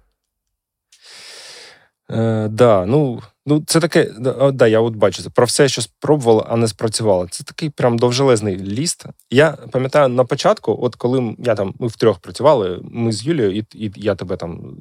Е, 2.12 2.48
да, 2.48 2.86
ну, 2.86 3.22
ну 3.48 3.64
Це 3.68 3.80
таке, 3.80 4.12
да, 4.54 4.68
я 4.68 4.80
от 4.80 4.96
бачу 4.96 5.24
це 5.24 5.30
про 5.30 5.46
все, 5.46 5.70
що 5.70 5.82
спробувала, 5.82 6.46
а 6.50 6.56
не 6.56 6.68
спрацювало. 6.68 7.28
Це 7.32 7.44
такий 7.44 7.70
прям 7.70 7.98
довжелезний 7.98 8.58
ліст. 8.58 9.06
Я 9.30 9.52
пам'ятаю 9.52 10.08
на 10.08 10.26
початку, 10.26 10.80
от 10.82 10.96
коли 10.96 11.36
я 11.40 11.56
там 11.56 11.74
ми 11.80 11.88
втрьох 11.88 12.20
працювали, 12.20 12.80
ми 12.84 13.12
з 13.12 13.26
Юлією, 13.26 13.58
і 13.58 13.66
і 13.86 13.92
я 13.96 14.16
тебе 14.16 14.38
там 14.38 14.78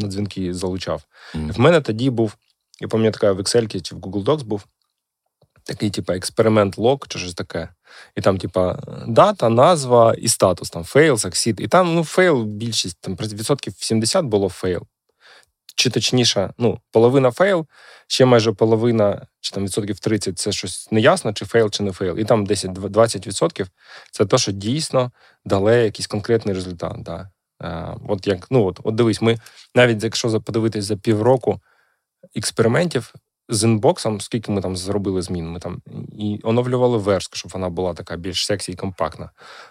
на 0.00 0.08
дзвінки 0.08 0.54
залучав. 0.54 1.02
Mm. 1.34 1.52
В 1.52 1.60
мене 1.60 1.80
тоді 1.80 2.10
був, 2.10 2.36
я 2.80 2.88
пам'ятаю, 2.88 3.34
в 3.34 3.40
Excel 3.40 3.80
чи 3.80 3.94
в 3.94 3.98
Google 3.98 4.24
Docs 4.24 4.44
був 4.44 4.64
такий, 5.66 5.90
типу, 5.90 6.12
experiment 6.12 6.78
log 6.78 6.98
чи 7.08 7.18
щось 7.18 7.34
таке. 7.34 7.68
І 8.16 8.20
там, 8.20 8.38
типа, 8.38 8.78
дата, 9.08 9.48
назва 9.48 10.14
і 10.14 10.28
статус, 10.28 10.70
там 10.70 10.82
fail, 10.82 11.12
succeed. 11.12 11.60
І 11.60 11.68
там, 11.68 11.94
ну, 11.94 12.04
fail 12.04 12.42
більшість, 12.42 12.98
там 13.00 13.14
відсотків 13.14 13.74
70 13.76 14.24
було 14.24 14.48
fail. 14.48 14.82
Чи 15.76 15.90
точніше, 15.90 16.50
ну, 16.58 16.80
половина 16.90 17.30
fail, 17.30 17.66
ще 18.06 18.24
майже 18.24 18.52
половина, 18.52 19.26
чи 19.40 19.52
там 19.52 19.64
відсотків 19.64 19.98
30 19.98 20.38
це 20.38 20.52
щось 20.52 20.88
неясно, 20.90 21.32
чи 21.32 21.44
fail, 21.44 21.70
чи 21.70 21.82
не 21.82 21.92
fail. 21.92 22.18
І 22.18 22.24
там 22.24 22.46
10-20 22.46 23.26
відсотків 23.26 23.68
це 24.10 24.26
те, 24.26 24.38
що 24.38 24.52
дійсно 24.52 25.10
дали 25.44 25.76
якийсь 25.76 26.06
конкретний 26.06 26.54
результат. 26.54 27.02
Да. 27.02 27.30
А, 27.58 27.94
От 28.08 28.26
як, 28.26 28.46
ну 28.50 28.64
от, 28.64 28.80
от 28.84 28.94
дивись, 28.94 29.22
ми 29.22 29.38
навіть 29.74 30.04
якщо 30.04 30.40
подивитись 30.40 30.84
за 30.84 30.96
півроку 30.96 31.60
експериментів, 32.34 33.14
з 33.48 33.64
інбоксом, 33.64 34.20
скільки 34.20 34.52
ми 34.52 34.60
там 34.60 34.76
зробили 34.76 35.22
змін, 35.22 35.50
ми 35.50 35.60
там 35.60 35.82
і 36.18 36.40
оновлювали 36.42 36.98
верстку, 36.98 37.36
щоб 37.36 37.52
вона 37.52 37.68
була 37.68 37.94
така 37.94 38.16
більш 38.16 38.46
сексі 38.46 38.72
і 38.72 38.74
компактна. 38.74 39.30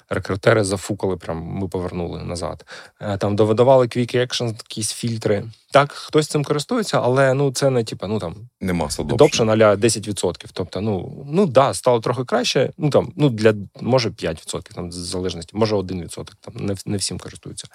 Рекрутери 0.10 0.64
зафукали, 0.64 1.18
прям 1.18 1.38
ми 1.38 1.68
повернули 1.68 2.24
назад. 2.24 2.66
Е, 3.02 3.18
там 3.18 3.36
довидавали 3.36 3.86
Quick 3.86 4.18
Action, 4.18 4.48
якісь 4.48 4.92
фільтри. 4.92 5.44
Так, 5.72 5.92
хтось 5.92 6.28
цим 6.28 6.44
користується, 6.44 7.02
але 7.02 7.34
ну 7.34 7.52
це 7.52 7.70
не 7.70 7.84
типа, 7.84 8.08
ну 8.08 8.20
там 8.20 8.36
нема 8.62 8.86
adoption 8.86 9.52
аля 9.52 9.76
10%. 9.76 10.50
Тобто, 10.54 10.82
ну 10.82 11.26
ну 11.28 11.46
да, 11.46 11.74
стало 11.74 12.00
трохи 12.00 12.24
краще. 12.24 12.72
Ну 12.78 12.90
там, 12.90 13.14
ну 13.16 13.30
для 13.30 13.54
може 13.82 14.10
5%, 14.10 14.74
там 14.74 14.90
в 14.90 14.92
залежності, 14.92 15.58
може 15.58 15.76
1%, 15.76 16.32
там 16.42 16.54
не 16.56 16.76
не 16.86 16.98
всім 16.98 17.20
користуються. 17.20 17.68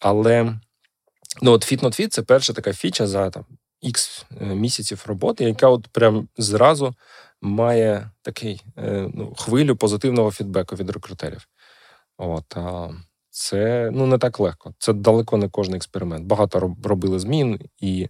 Але 0.00 0.54
ну 1.42 1.52
от 1.52 1.72
Fit 1.72 1.80
Not 1.80 2.00
Fit– 2.00 2.08
це 2.08 2.22
перша 2.22 2.52
така 2.52 2.72
фіча 2.72 3.06
за 3.06 3.30
там 3.30 3.44
X 3.84 4.24
е, 4.40 4.44
місяців 4.44 5.04
роботи, 5.06 5.44
яка 5.44 5.68
от 5.68 5.88
прям 5.88 6.28
зразу 6.38 6.94
має 7.40 8.10
такий 8.22 8.62
е, 8.78 9.10
ну, 9.14 9.34
хвилю 9.36 9.76
позитивного 9.76 10.30
фідбеку 10.30 10.76
від 10.76 10.90
рекрутерів. 10.90 11.48
От, 12.18 12.56
а 12.56 12.90
Це 13.30 13.90
ну, 13.92 14.06
не 14.06 14.18
так 14.18 14.40
легко. 14.40 14.74
Це 14.78 14.92
далеко 14.92 15.36
не 15.36 15.48
кожен 15.48 15.74
експеримент. 15.74 16.26
Багато 16.26 16.74
робили 16.84 17.18
змін, 17.18 17.60
і 17.78 18.08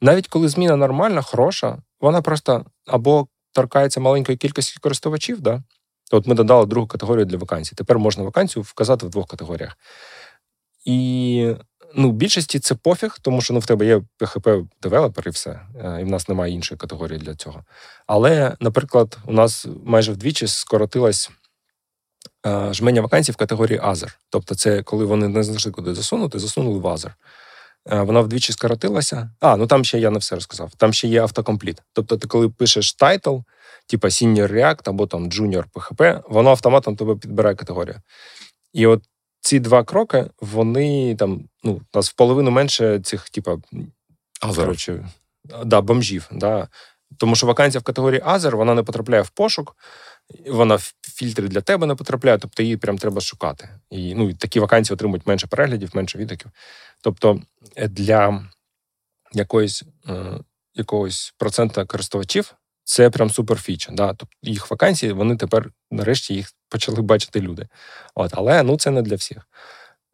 навіть 0.00 0.28
коли 0.28 0.48
зміна 0.48 0.76
нормальна, 0.76 1.22
хороша, 1.22 1.78
вона 2.00 2.22
просто 2.22 2.64
або 2.86 3.28
торкається 3.52 4.00
маленької 4.00 4.38
кількості 4.38 4.78
користувачів. 4.80 5.40
да? 5.40 5.62
От 6.10 6.26
ми 6.26 6.34
додали 6.34 6.66
другу 6.66 6.86
категорію 6.86 7.24
для 7.24 7.36
вакансій. 7.36 7.74
Тепер 7.76 7.98
можна 7.98 8.24
вакансію 8.24 8.62
вказати 8.62 9.06
в 9.06 9.10
двох 9.10 9.26
категоріях. 9.26 9.76
І 10.84 11.54
Ну, 11.94 12.12
більшості 12.12 12.58
це 12.58 12.74
пофіг, 12.74 13.18
тому 13.22 13.40
що 13.40 13.54
ну, 13.54 13.60
в 13.60 13.66
тебе 13.66 13.86
є 13.86 14.02
PHP 14.20 14.66
developer 14.82 15.28
і 15.28 15.30
все, 15.30 15.50
е, 15.50 15.98
і 16.00 16.04
в 16.04 16.08
нас 16.08 16.28
немає 16.28 16.52
іншої 16.52 16.78
категорії 16.78 17.18
для 17.18 17.34
цього. 17.34 17.64
Але, 18.06 18.56
наприклад, 18.60 19.18
у 19.26 19.32
нас 19.32 19.66
майже 19.84 20.12
вдвічі 20.12 20.46
скоротилась 20.46 21.30
е, 22.46 22.72
жменя 22.72 23.00
вакансій 23.00 23.32
в 23.32 23.36
категорії 23.36 23.80
Other. 23.80 24.16
Тобто, 24.30 24.54
це 24.54 24.82
коли 24.82 25.04
вони 25.04 25.28
не 25.28 25.42
знайшли 25.42 25.72
куди 25.72 25.94
засунути, 25.94 26.38
засунули 26.38 26.78
в 26.78 26.86
Other. 26.86 27.10
Е, 27.90 28.00
вона 28.00 28.20
вдвічі 28.20 28.52
скоротилася. 28.52 29.30
А, 29.40 29.56
ну 29.56 29.66
там 29.66 29.84
ще 29.84 29.98
я 29.98 30.10
не 30.10 30.18
все 30.18 30.34
розказав. 30.34 30.72
Там 30.76 30.92
ще 30.92 31.08
є 31.08 31.22
autocomplete. 31.22 31.82
Тобто, 31.92 32.16
ти 32.16 32.28
коли 32.28 32.48
пишеш 32.48 32.92
title, 32.92 33.36
типа 33.86 34.08
Senior 34.08 34.52
React 34.52 34.82
або 34.84 35.06
там 35.06 35.28
Junior 35.30 35.64
PHP, 35.74 36.22
воно 36.28 36.50
автоматом 36.50 36.96
тебе 36.96 37.16
підбирає 37.16 37.54
категорію. 37.56 37.96
І 38.72 38.86
от 38.86 39.02
ці 39.48 39.60
два 39.60 39.84
кроки, 39.84 40.30
вони 40.40 41.16
там, 41.16 41.44
ну, 41.64 41.72
у 41.72 41.96
нас 41.96 42.10
в 42.10 42.12
половину 42.12 42.50
менше 42.50 43.00
цих, 43.00 43.30
типа, 43.30 43.56
коротше, 44.56 45.08
да, 45.64 45.80
бомжів. 45.80 46.28
Да. 46.32 46.68
Тому 47.16 47.36
що 47.36 47.46
вакансія 47.46 47.80
в 47.80 47.82
категорії 47.82 48.22
Азер 48.24 48.56
вона 48.56 48.74
не 48.74 48.82
потрапляє 48.82 49.22
в 49.22 49.30
пошук, 49.30 49.76
вона 50.46 50.74
в 50.74 50.94
фільтри 51.02 51.48
для 51.48 51.60
тебе 51.60 51.86
не 51.86 51.94
потрапляє, 51.94 52.38
тобто 52.38 52.62
її 52.62 52.76
прям 52.76 52.98
треба 52.98 53.20
шукати. 53.20 53.68
І 53.90 54.14
ну, 54.14 54.34
такі 54.34 54.60
вакансії 54.60 54.94
отримують 54.94 55.26
менше 55.26 55.46
переглядів, 55.46 55.90
менше 55.94 56.18
відгуків. 56.18 56.50
Тобто 57.02 57.42
е, 57.76 57.88
для 57.88 58.44
якоїсь, 59.32 59.82
е, 60.08 60.38
якогось 60.74 61.34
процента 61.38 61.84
користувачів 61.84 62.54
це 62.88 63.10
прям 63.10 63.30
супер 63.30 63.58
фіча. 63.58 63.92
Да? 63.92 64.06
Тобто 64.08 64.36
їх 64.42 64.70
вакансії, 64.70 65.12
вони 65.12 65.36
тепер 65.36 65.70
нарешті 65.90 66.34
їх 66.34 66.52
почали 66.68 67.02
бачити 67.02 67.40
люди. 67.40 67.68
От, 68.14 68.30
Але 68.34 68.62
ну 68.62 68.76
це 68.76 68.90
не 68.90 69.02
для 69.02 69.16
всіх. 69.16 69.38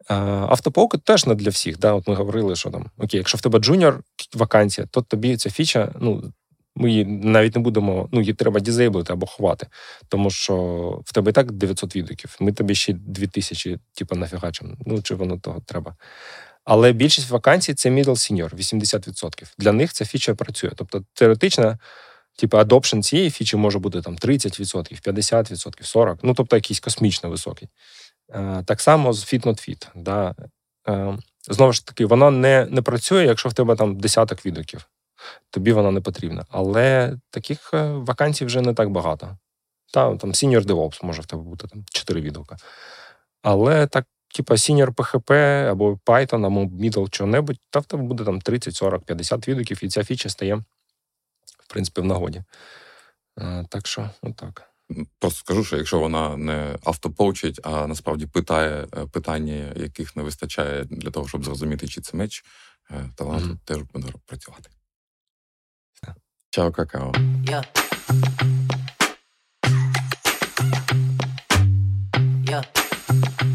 Auto-poke 0.07 1.03
теж 1.03 1.25
не 1.25 1.35
для 1.35 1.49
всіх. 1.49 1.79
Да? 1.79 1.93
От 1.93 2.07
Ми 2.07 2.15
говорили, 2.15 2.55
що 2.55 2.69
там 2.69 2.89
окей, 2.97 3.17
якщо 3.17 3.37
в 3.37 3.41
тебе 3.41 3.59
junior 3.59 4.01
вакансія, 4.33 4.87
то 4.91 5.01
тобі 5.01 5.37
ця 5.37 5.49
фіча, 5.49 5.91
ну. 5.99 6.33
Ми 6.77 6.89
її 6.89 7.05
навіть 7.05 7.55
не 7.55 7.61
будемо, 7.61 8.09
ну, 8.11 8.19
її 8.19 8.33
треба 8.33 8.59
дізейблити 8.59 9.13
або 9.13 9.25
ховати, 9.25 9.67
тому 10.07 10.29
що 10.29 10.55
в 11.05 11.13
тебе 11.13 11.29
і 11.29 11.33
так 11.33 11.51
900 11.51 11.95
відгуків, 11.95 12.35
ми 12.39 12.51
тобі 12.51 12.75
ще 12.75 12.93
2000, 12.93 13.79
типу, 13.93 14.15
нафігачимо. 14.15 14.75
Ну, 14.85 15.01
чи 15.01 15.15
воно 15.15 15.37
того 15.37 15.61
треба. 15.65 15.95
Але 16.63 16.93
більшість 16.93 17.29
вакансій 17.29 17.73
це 17.73 17.89
middle 17.89 18.05
senior, 18.05 18.55
80%. 18.55 19.53
Для 19.57 19.71
них 19.71 19.93
ця 19.93 20.05
фіча 20.05 20.35
працює. 20.35 20.71
Тобто, 20.75 21.03
теоретично, 21.13 21.77
Типу, 22.37 22.57
adoption 22.57 23.01
цієї 23.01 23.29
фічі 23.29 23.57
може 23.57 23.79
бути 23.79 24.01
там 24.01 24.15
30%, 24.15 25.01
50%, 25.07 25.81
40%, 25.83 26.17
ну 26.23 26.33
тобто 26.33 26.55
якийсь 26.55 26.79
космічно 26.79 27.29
високий. 27.29 27.69
Е, 28.29 28.63
так 28.65 28.81
само 28.81 29.13
з 29.13 29.33
Fit 29.33 29.45
Not 29.45 29.69
Fit. 29.69 29.87
Да. 29.95 30.35
Е, 30.87 31.17
знову 31.49 31.73
ж 31.73 31.85
таки, 31.85 32.05
воно 32.05 32.31
не 32.31 32.67
не 32.69 32.81
працює, 32.81 33.25
якщо 33.25 33.49
в 33.49 33.53
тебе 33.53 33.75
там 33.75 33.97
десяток 33.97 34.45
відгуків. 34.45 34.89
Тобі 35.49 35.71
вона 35.71 35.91
не 35.91 36.01
потрібна. 36.01 36.45
Але 36.49 37.17
таких 37.29 37.73
е, 37.73 37.87
вакансій 37.87 38.45
вже 38.45 38.61
не 38.61 38.73
так 38.73 38.89
багато. 38.89 39.37
Та, 39.93 40.15
там 40.15 40.31
Senior 40.31 40.61
DevOps 40.61 41.05
може 41.05 41.21
в 41.21 41.25
тебе 41.25 41.41
бути 41.41 41.67
там 41.67 41.83
4 41.91 42.21
відгука. 42.21 42.57
Але 43.41 43.87
так, 43.87 44.05
типа 44.35 44.53
Senior 44.53 44.93
PHP 44.93 45.33
або 45.69 45.99
Python, 46.05 46.45
або 46.45 46.59
Middle 46.59 47.09
чого-небудь, 47.09 47.59
та 47.69 47.79
в 47.79 47.85
тебе 47.85 48.03
буде 48.03 48.23
там 48.23 48.41
30, 48.41 48.75
40, 48.75 49.03
50 49.05 49.47
відгуків, 49.47 49.83
і 49.83 49.89
ця 49.89 50.03
фіча 50.03 50.29
стає 50.29 50.63
в 51.65 51.73
принципі, 51.73 52.01
в 52.01 52.05
нагоді. 52.05 52.43
Е, 53.39 53.65
так 53.69 53.87
що, 53.87 54.09
отак. 54.21 54.69
Просто 55.19 55.39
скажу, 55.39 55.63
що 55.63 55.77
якщо 55.77 55.99
вона 55.99 56.37
не 56.37 56.77
автопоучить, 56.83 57.59
а 57.63 57.87
насправді 57.87 58.25
питає 58.25 58.87
е, 58.97 59.05
питання, 59.05 59.73
яких 59.75 60.15
не 60.15 60.23
вистачає 60.23 60.83
для 60.83 61.11
того, 61.11 61.27
щоб 61.27 61.45
зрозуміти, 61.45 61.87
чи 61.87 62.01
це 62.01 62.17
меч, 62.17 62.45
е, 62.91 63.09
то 63.15 63.25
вона 63.25 63.39
mm-hmm. 63.39 63.57
теж 63.65 63.77
буде 63.77 64.13
працювати. 64.25 64.69
Чао, 66.49 66.71
какао. 66.71 67.11
Yeah. 67.11 67.65
Yeah. 72.45 73.54